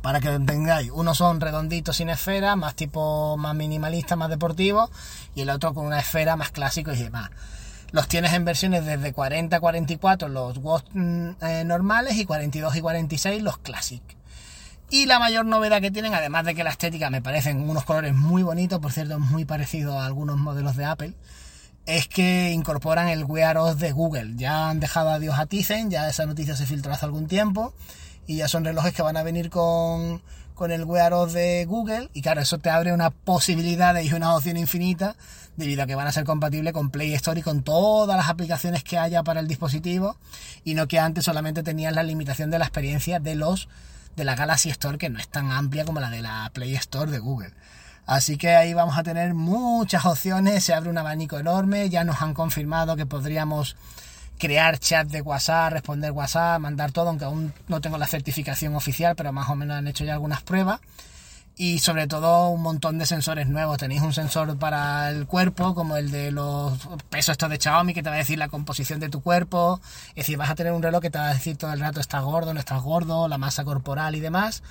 Para 0.00 0.20
que 0.20 0.28
entendáis, 0.28 0.92
unos 0.92 1.18
son 1.18 1.40
redonditos 1.40 1.96
sin 1.96 2.10
esfera, 2.10 2.54
más 2.54 2.76
tipo 2.76 3.36
más 3.36 3.56
minimalista, 3.56 4.14
más 4.14 4.30
deportivo, 4.30 4.92
y 5.34 5.40
el 5.40 5.50
otro 5.50 5.74
con 5.74 5.84
una 5.84 5.98
esfera 5.98 6.36
más 6.36 6.52
clásico 6.52 6.92
y 6.92 6.96
demás. 6.96 7.30
Los 7.90 8.06
tienes 8.06 8.32
en 8.34 8.44
versiones 8.44 8.84
desde 8.84 9.12
40 9.12 9.56
a 9.56 9.60
44 9.60 10.28
los 10.28 10.58
Watch 10.58 10.84
mm, 10.92 11.30
eh, 11.40 11.64
normales 11.64 12.16
y 12.16 12.26
42 12.26 12.76
y 12.76 12.80
46 12.80 13.42
los 13.42 13.58
Classic. 13.58 14.02
Y 14.90 15.06
la 15.06 15.18
mayor 15.18 15.44
novedad 15.44 15.80
que 15.80 15.90
tienen, 15.90 16.14
además 16.14 16.44
de 16.44 16.54
que 16.54 16.64
la 16.64 16.70
estética 16.70 17.10
me 17.10 17.20
parecen 17.20 17.68
unos 17.68 17.84
colores 17.84 18.14
muy 18.14 18.42
bonitos, 18.42 18.78
por 18.80 18.92
cierto, 18.92 19.18
muy 19.18 19.44
parecido 19.44 19.98
a 19.98 20.06
algunos 20.06 20.38
modelos 20.38 20.76
de 20.76 20.84
Apple, 20.86 21.14
es 21.84 22.08
que 22.08 22.52
incorporan 22.52 23.08
el 23.08 23.24
Wear 23.24 23.58
OS 23.58 23.78
de 23.78 23.92
Google. 23.92 24.34
Ya 24.36 24.70
han 24.70 24.80
dejado 24.80 25.10
adiós 25.10 25.38
a 25.38 25.46
Tizen, 25.46 25.90
ya 25.90 26.08
esa 26.08 26.26
noticia 26.26 26.56
se 26.56 26.66
filtró 26.66 26.92
hace 26.92 27.04
algún 27.04 27.26
tiempo, 27.26 27.74
y 28.26 28.36
ya 28.36 28.48
son 28.48 28.64
relojes 28.64 28.94
que 28.94 29.02
van 29.02 29.16
a 29.18 29.22
venir 29.22 29.50
con, 29.50 30.22
con 30.58 30.72
el 30.72 30.82
Wear 30.82 31.14
OS 31.14 31.34
de 31.34 31.64
Google, 31.66 32.10
y 32.14 32.20
claro, 32.20 32.40
eso 32.40 32.58
te 32.58 32.68
abre 32.68 32.92
una 32.92 33.10
posibilidad 33.10 33.96
y 34.00 34.12
una 34.12 34.34
opción 34.34 34.56
infinita, 34.56 35.14
debido 35.56 35.84
a 35.84 35.86
que 35.86 35.94
van 35.94 36.08
a 36.08 36.12
ser 36.12 36.24
compatibles 36.24 36.72
con 36.72 36.90
Play 36.90 37.14
Store 37.14 37.38
y 37.38 37.44
con 37.44 37.62
todas 37.62 38.16
las 38.16 38.28
aplicaciones 38.28 38.82
que 38.82 38.98
haya 38.98 39.22
para 39.22 39.38
el 39.38 39.46
dispositivo, 39.46 40.16
y 40.64 40.74
no 40.74 40.88
que 40.88 40.98
antes 40.98 41.24
solamente 41.24 41.62
tenían 41.62 41.94
la 41.94 42.02
limitación 42.02 42.50
de 42.50 42.58
la 42.58 42.64
experiencia 42.64 43.20
de 43.20 43.36
los 43.36 43.68
de 44.16 44.24
la 44.24 44.34
Galaxy 44.34 44.68
Store 44.70 44.98
que 44.98 45.08
no 45.08 45.20
es 45.20 45.28
tan 45.28 45.52
amplia 45.52 45.84
como 45.84 46.00
la 46.00 46.10
de 46.10 46.22
la 46.22 46.50
Play 46.52 46.74
Store 46.74 47.08
de 47.08 47.20
Google. 47.20 47.52
Así 48.04 48.36
que 48.36 48.56
ahí 48.56 48.74
vamos 48.74 48.98
a 48.98 49.04
tener 49.04 49.34
muchas 49.34 50.04
opciones, 50.06 50.64
se 50.64 50.74
abre 50.74 50.90
un 50.90 50.98
abanico 50.98 51.38
enorme, 51.38 51.88
ya 51.88 52.02
nos 52.02 52.20
han 52.20 52.34
confirmado 52.34 52.96
que 52.96 53.06
podríamos 53.06 53.76
crear 54.38 54.78
chat 54.78 55.08
de 55.08 55.20
WhatsApp, 55.20 55.72
responder 55.72 56.12
WhatsApp, 56.12 56.60
mandar 56.60 56.92
todo, 56.92 57.08
aunque 57.08 57.24
aún 57.24 57.52
no 57.68 57.80
tengo 57.80 57.98
la 57.98 58.06
certificación 58.06 58.74
oficial, 58.74 59.16
pero 59.16 59.32
más 59.32 59.48
o 59.50 59.56
menos 59.56 59.76
han 59.76 59.88
hecho 59.88 60.04
ya 60.04 60.14
algunas 60.14 60.42
pruebas 60.42 60.80
y 61.58 61.80
sobre 61.80 62.06
todo 62.06 62.48
un 62.50 62.62
montón 62.62 62.98
de 62.98 63.04
sensores 63.04 63.48
nuevos. 63.48 63.78
Tenéis 63.78 64.00
un 64.00 64.12
sensor 64.14 64.56
para 64.58 65.10
el 65.10 65.26
cuerpo, 65.26 65.74
como 65.74 65.96
el 65.96 66.12
de 66.12 66.30
los 66.30 66.78
pesos 67.10 67.32
estos 67.32 67.50
de 67.50 67.58
Xiaomi, 67.58 67.92
que 67.92 68.02
te 68.02 68.08
va 68.08 68.14
a 68.14 68.18
decir 68.18 68.38
la 68.38 68.48
composición 68.48 69.00
de 69.00 69.08
tu 69.08 69.20
cuerpo. 69.20 69.80
Es 70.10 70.14
decir, 70.14 70.38
vas 70.38 70.50
a 70.50 70.54
tener 70.54 70.72
un 70.72 70.82
reloj 70.82 71.02
que 71.02 71.10
te 71.10 71.18
va 71.18 71.30
a 71.30 71.34
decir 71.34 71.56
todo 71.56 71.72
el 71.72 71.80
rato 71.80 71.98
estás 71.98 72.22
gordo, 72.22 72.54
no 72.54 72.60
estás 72.60 72.80
gordo, 72.80 73.26
la 73.26 73.38
masa 73.38 73.64
corporal 73.64 74.14
y 74.14 74.20
demás. 74.20 74.62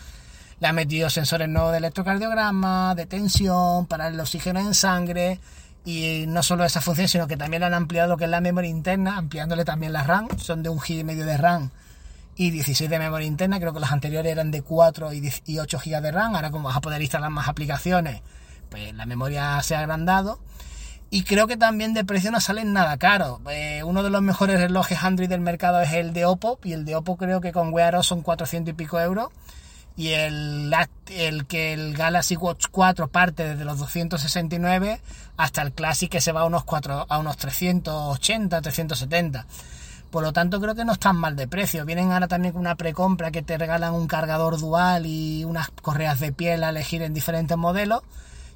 Le 0.62 0.68
han 0.68 0.76
metido 0.76 1.10
sensores 1.10 1.50
nuevos 1.50 1.74
de 1.74 1.80
electrocardiograma, 1.80 2.96
de 2.96 3.06
tensión, 3.06 3.86
para 3.86 4.08
el 4.08 4.20
oxígeno 4.20 4.62
en 4.62 4.74
sangre. 4.74 5.42
Y 5.88 6.26
no 6.28 6.43
solo 6.43 6.65
esa 6.65 6.82
función, 6.82 7.08
sino 7.08 7.28
que 7.28 7.38
también 7.38 7.63
han 7.63 7.73
ampliado 7.73 8.10
lo 8.10 8.17
que 8.17 8.26
es 8.26 8.30
la 8.30 8.41
memoria 8.41 8.69
interna, 8.69 9.17
ampliándole 9.17 9.63
también 9.63 9.93
la 9.93 10.04
RAM. 10.04 10.28
Son 10.38 10.62
de 10.62 10.67
un 10.67 10.80
GB 10.80 11.06
medio 11.06 11.26
de 11.26 11.38
RAM 11.38 11.69
y 12.36 12.52
16 12.52 12.89
de 12.89 13.00
memoria 13.00 13.26
interna. 13.26 13.58
Creo 13.58 13.71
que 13.71 13.80
los 13.80 13.89
anteriores 13.89 14.30
eran 14.30 14.52
de 14.52 14.63
4 14.63 15.12
y 15.13 15.60
8 15.60 15.80
GB 15.80 16.02
de 16.02 16.12
RAM. 16.12 16.36
Ahora 16.36 16.52
como 16.52 16.67
vas 16.67 16.76
a 16.76 16.82
poder 16.82 17.02
instalar 17.02 17.30
más 17.30 17.47
aplicaciones, 17.47 18.21
pues 18.69 18.93
la 18.95 19.06
memoria 19.06 19.63
se 19.63 19.76
ha 19.76 19.80
agrandado. 19.80 20.41
Y 21.10 21.23
creo 21.23 21.47
que 21.47 21.56
también 21.56 21.93
de 21.93 22.04
precio 22.04 22.32
no 22.32 22.41
salen 22.41 22.73
nada 22.73 22.97
caro. 22.97 23.39
Eh, 23.50 23.82
uno 23.86 24.04
de 24.04 24.10
los 24.10 24.21
mejores 24.21 24.60
relojes 24.60 25.02
Android 25.02 25.30
del 25.30 25.39
mercado 25.39 25.80
es 25.80 25.93
el 25.93 26.12
de 26.12 26.26
Oppo. 26.26 26.60
Y 26.65 26.73
el 26.73 26.84
de 26.84 26.97
Oppo 26.97 27.15
creo 27.15 27.39
que 27.39 27.54
con 27.54 27.73
Wear 27.73 28.04
son 28.04 28.23
400 28.23 28.73
y 28.73 28.76
pico 28.76 29.00
euros. 29.00 29.30
Y 29.98 30.10
el, 30.10 30.72
el 31.10 31.48
que 31.48 31.74
el 31.74 31.96
Galaxy 31.96 32.36
Watch 32.38 32.68
4 32.72 33.08
parte 33.08 33.44
desde 33.44 33.66
los 33.66 33.80
269 33.80 35.02
hasta 35.38 35.62
el 35.64 35.74
Classic 35.74 36.10
que 36.10 36.22
se 36.22 36.32
va 36.32 36.42
a 36.42 36.46
unos, 36.46 36.64
4, 36.64 37.08
a 37.10 37.18
unos 37.18 37.36
380, 37.38 38.62
370. 38.62 39.46
Por 40.12 40.24
lo 40.24 40.32
tanto, 40.32 40.62
creo 40.62 40.74
que 40.76 40.86
no 40.86 40.94
están 40.94 41.18
mal 41.18 41.36
de 41.36 41.48
precio. 41.48 41.84
Vienen 41.86 42.12
ahora 42.12 42.28
también 42.28 42.54
con 42.54 42.62
una 42.62 42.76
precompra 42.76 43.32
que 43.32 43.42
te 43.42 43.58
regalan 43.58 43.94
un 43.94 44.08
cargador 44.08 44.58
dual 44.58 45.06
y 45.06 45.44
unas 45.44 45.70
correas 45.82 46.20
de 46.20 46.32
piel 46.32 46.64
a 46.64 46.70
elegir 46.70 47.02
en 47.02 47.14
diferentes 47.14 47.58
modelos. 47.58 48.04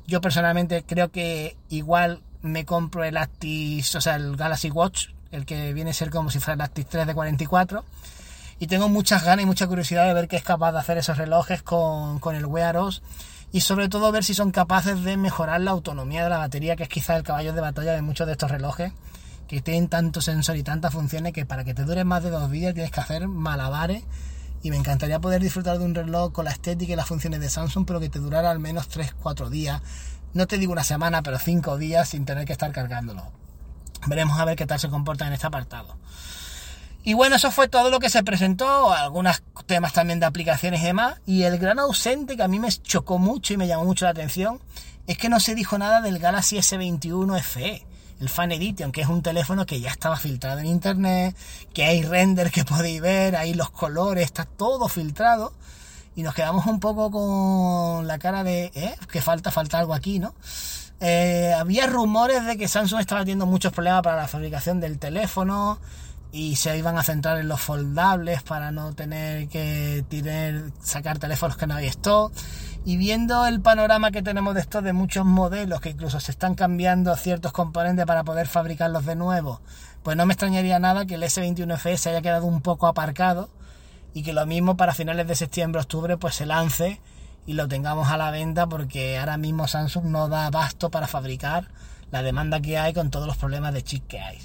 Yo 0.08 0.22
personalmente 0.22 0.84
creo 0.84 1.12
que 1.12 1.58
igual 1.70 2.22
me 2.42 2.66
compro 2.66 3.04
el 3.04 3.18
Actis, 3.18 3.94
o 3.96 4.02
sea, 4.02 4.16
el 4.16 4.36
Galaxy 4.38 4.70
Watch, 4.70 5.10
el 5.32 5.46
que 5.46 5.74
viene 5.74 5.92
a 5.92 5.94
ser 5.94 6.10
como 6.10 6.30
si 6.30 6.40
fuera 6.40 6.54
el 6.54 6.62
Actis 6.62 6.88
3 6.88 7.08
de 7.08 7.14
44. 7.14 7.84
Y 8.62 8.68
tengo 8.68 8.90
muchas 8.90 9.24
ganas 9.24 9.42
y 9.42 9.48
mucha 9.48 9.66
curiosidad 9.66 10.06
de 10.06 10.14
ver 10.14 10.28
qué 10.28 10.36
es 10.36 10.44
capaz 10.44 10.72
de 10.72 10.78
hacer 10.78 10.96
esos 11.00 11.18
relojes 11.18 11.64
con, 11.64 12.20
con 12.20 12.36
el 12.36 12.46
Wear 12.46 12.78
OS 12.78 13.02
y 13.52 13.62
sobre 13.62 13.90
todo 13.90 14.12
ver 14.12 14.24
si 14.24 14.36
son 14.36 14.52
capaces 14.52 15.04
de 15.04 15.18
mejorar 15.18 15.62
la 15.62 15.72
autonomía 15.72 16.24
de 16.24 16.30
la 16.30 16.38
batería, 16.38 16.76
que 16.76 16.84
es 16.84 16.90
quizá 16.90 17.18
el 17.18 17.24
caballo 17.24 17.54
de 17.54 17.62
batalla 17.62 17.94
de 17.94 18.04
muchos 18.04 18.28
de 18.28 18.34
estos 18.34 18.52
relojes 18.52 18.94
que 19.48 19.62
tienen 19.62 19.90
tanto 19.90 20.22
sensor 20.22 20.58
y 20.58 20.64
tantas 20.64 20.94
funciones 20.94 21.34
que 21.34 21.44
para 21.44 21.64
que 21.64 21.74
te 21.74 21.86
dure 21.86 22.04
más 22.04 22.22
de 22.22 22.30
dos 22.30 22.52
días 22.52 22.76
tienes 22.76 22.92
que 22.92 23.00
hacer 23.00 23.28
malabares. 23.28 24.04
Y 24.62 24.70
me 24.70 24.78
encantaría 24.78 25.20
poder 25.20 25.42
disfrutar 25.42 25.80
de 25.80 25.84
un 25.84 25.96
reloj 25.96 26.32
con 26.32 26.46
la 26.46 26.52
estética 26.52 26.94
y 26.94 26.96
las 26.96 27.08
funciones 27.08 27.40
de 27.40 27.50
Samsung, 27.50 27.88
pero 27.88 28.00
que 28.00 28.10
te 28.10 28.20
durara 28.20 28.52
al 28.52 28.60
menos 28.60 28.92
3-4 28.92 29.50
días. 29.50 29.82
No 30.36 30.46
te 30.46 30.60
digo 30.60 30.72
una 30.72 30.84
semana, 30.84 31.24
pero 31.24 31.40
5 31.40 31.80
días 31.80 32.10
sin 32.10 32.26
tener 32.26 32.46
que 32.46 32.54
estar 32.54 32.72
cargándolo. 32.72 33.24
Veremos 34.06 34.40
a 34.40 34.46
ver 34.46 34.56
qué 34.56 34.68
tal 34.68 34.80
se 34.80 34.88
comporta 34.88 35.26
en 35.26 35.34
este 35.34 35.48
apartado. 35.48 35.98
Y 37.04 37.14
bueno, 37.14 37.36
eso 37.36 37.52
fue 37.52 37.68
todo 37.68 37.90
lo 37.90 38.00
que 38.00 38.10
se 38.10 38.24
presentó, 38.24 38.92
algunos 38.92 39.42
temas 39.66 39.94
también 39.94 40.20
de 40.20 40.26
aplicaciones 40.26 40.82
y 40.82 40.86
demás. 40.86 41.20
Y 41.26 41.44
el 41.44 41.58
gran 41.58 41.80
ausente 41.80 42.38
que 42.38 42.44
a 42.44 42.48
mí 42.48 42.60
me 42.60 42.72
chocó 42.72 43.18
mucho 43.18 43.54
y 43.54 43.58
me 43.58 43.68
llamó 43.68 43.86
mucho 43.86 44.06
la 44.06 44.12
atención 44.12 44.60
es 45.08 45.18
que 45.18 45.30
no 45.30 45.40
se 45.40 45.56
dijo 45.56 45.78
nada 45.78 46.02
del 46.02 46.20
Galaxy 46.20 46.58
S21 46.58 47.42
FE 47.42 47.86
el 48.22 48.30
Fan 48.30 48.52
Edition, 48.52 48.92
que 48.92 49.02
es 49.02 49.08
un 49.08 49.24
teléfono 49.24 49.66
que 49.66 49.82
ya 49.82 49.90
estaba 49.90 50.16
filtrado 50.16 50.60
en 50.60 50.68
internet, 50.68 51.36
que 51.74 51.84
hay 51.86 52.04
render 52.04 52.52
que 52.52 52.64
podéis 52.64 53.02
ver, 53.02 53.36
ahí 53.36 53.56
los 53.56 53.72
colores, 53.72 54.26
está 54.26 54.46
todo 54.46 54.88
filtrado. 54.88 55.54
Y 56.16 56.22
nos 56.24 56.36
quedamos 56.36 56.68
un 56.68 56.80
poco 56.80 57.10
con 57.10 58.06
la 58.06 58.20
cara 58.20 58.44
de, 58.44 58.72
¿eh? 58.76 58.96
Que 59.12 59.22
falta, 59.22 59.50
falta 59.50 59.80
algo 59.80 59.94
aquí, 59.94 60.20
¿no? 60.20 60.36
Eh, 61.00 61.52
había 61.58 61.88
rumores 61.88 62.46
de 62.46 62.58
que 62.58 62.68
Samsung 62.68 63.00
estaba 63.00 63.22
teniendo 63.22 63.48
muchos 63.48 63.74
problemas 63.74 64.04
para 64.04 64.18
la 64.18 64.28
fabricación 64.28 64.80
del 64.80 65.00
teléfono 65.00 65.80
y 66.32 66.56
se 66.56 66.78
iban 66.78 66.98
a 66.98 67.04
centrar 67.04 67.38
en 67.40 67.48
los 67.48 67.60
foldables 67.60 68.42
para 68.42 68.72
no 68.72 68.94
tener 68.94 69.50
que 69.50 70.06
tener, 70.10 70.72
sacar 70.82 71.20
teléfonos 71.20 71.58
que 71.58 71.68
no 71.68 71.76
hay 71.76 71.88
stock. 71.88 72.34
Y 72.86 72.98
viendo 72.98 73.46
el 73.46 73.62
panorama 73.62 74.12
que 74.12 74.24
tenemos 74.24 74.56
de 74.56 74.62
estos 74.62 74.84
de 74.84 74.94
muchos 74.94 75.26
modelos 75.26 75.82
que 75.82 75.90
incluso 75.90 76.20
se 76.20 76.32
están 76.32 76.56
cambiando 76.56 77.16
ciertos 77.16 77.52
componentes 77.52 78.06
para 78.06 78.24
poder 78.24 78.48
fabricarlos 78.48 79.06
de 79.06 79.16
nuevo, 79.16 79.62
pues 80.04 80.18
no 80.18 80.26
me 80.26 80.34
extrañaría 80.34 80.80
nada 80.80 81.06
que 81.06 81.16
el 81.16 81.24
S21FE 81.24 81.98
se 81.98 82.10
haya 82.10 82.22
quedado 82.22 82.46
un 82.46 82.62
poco 82.62 82.88
aparcado 82.88 83.50
y 84.14 84.24
que 84.24 84.34
lo 84.34 84.46
mismo 84.46 84.78
para 84.78 84.94
finales 84.94 85.28
de 85.28 85.36
septiembre-octubre 85.36 86.18
pues 86.18 86.36
se 86.36 86.46
lance 86.46 87.02
y 87.46 87.54
lo 87.54 87.68
tengamos 87.68 88.10
a 88.10 88.18
la 88.18 88.32
venta 88.32 88.68
porque 88.68 89.20
ahora 89.20 89.38
mismo 89.38 89.68
Samsung 89.68 90.06
no 90.06 90.28
da 90.28 90.48
abasto 90.48 90.90
para 90.90 91.08
fabricar 91.08 91.68
la 92.10 92.24
demanda 92.24 92.62
que 92.62 92.78
hay 92.78 92.94
con 92.94 93.12
todos 93.12 93.28
los 93.28 93.38
problemas 93.38 93.74
de 93.74 93.84
chip 93.84 94.08
que 94.08 94.20
hay. 94.20 94.40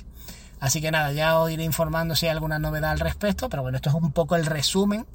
Así 0.67 0.81
que 0.81 0.91
nada, 0.91 1.13
ya 1.13 1.39
os 1.39 1.49
iré 1.49 1.63
informando 1.63 2.17
si 2.17 2.27
hay 2.27 2.33
alguna 2.33 2.59
novedad 2.59 2.91
al 2.91 2.99
respecto, 2.99 3.49
pero 3.49 3.63
bueno, 3.63 3.77
esto 3.77 3.89
es 3.89 3.95
un 3.95 4.11
poco 4.11 4.35
el 4.35 4.45
resumen 4.45 5.07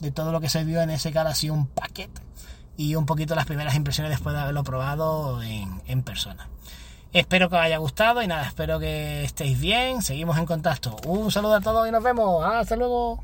de 0.00 0.10
todo 0.10 0.32
lo 0.32 0.40
que 0.40 0.48
se 0.48 0.64
vio 0.64 0.82
en 0.82 0.90
ese 0.90 1.12
Galaxy 1.12 1.48
un 1.48 1.68
paquete 1.68 2.20
y 2.76 2.96
un 2.96 3.06
poquito 3.06 3.36
las 3.36 3.46
primeras 3.46 3.76
impresiones 3.76 4.10
después 4.10 4.34
de 4.34 4.42
haberlo 4.42 4.64
probado 4.64 5.44
en, 5.44 5.80
en 5.86 6.02
persona. 6.02 6.48
Espero 7.12 7.48
que 7.48 7.54
os 7.54 7.62
haya 7.62 7.78
gustado 7.78 8.20
y 8.20 8.26
nada, 8.26 8.48
espero 8.48 8.80
que 8.80 9.22
estéis 9.22 9.60
bien, 9.60 10.02
seguimos 10.02 10.38
en 10.38 10.44
contacto. 10.44 10.96
Un 11.06 11.30
saludo 11.30 11.54
a 11.54 11.60
todos 11.60 11.86
y 11.86 11.92
nos 11.92 12.02
vemos, 12.02 12.44
hasta 12.44 12.74
luego. 12.74 13.22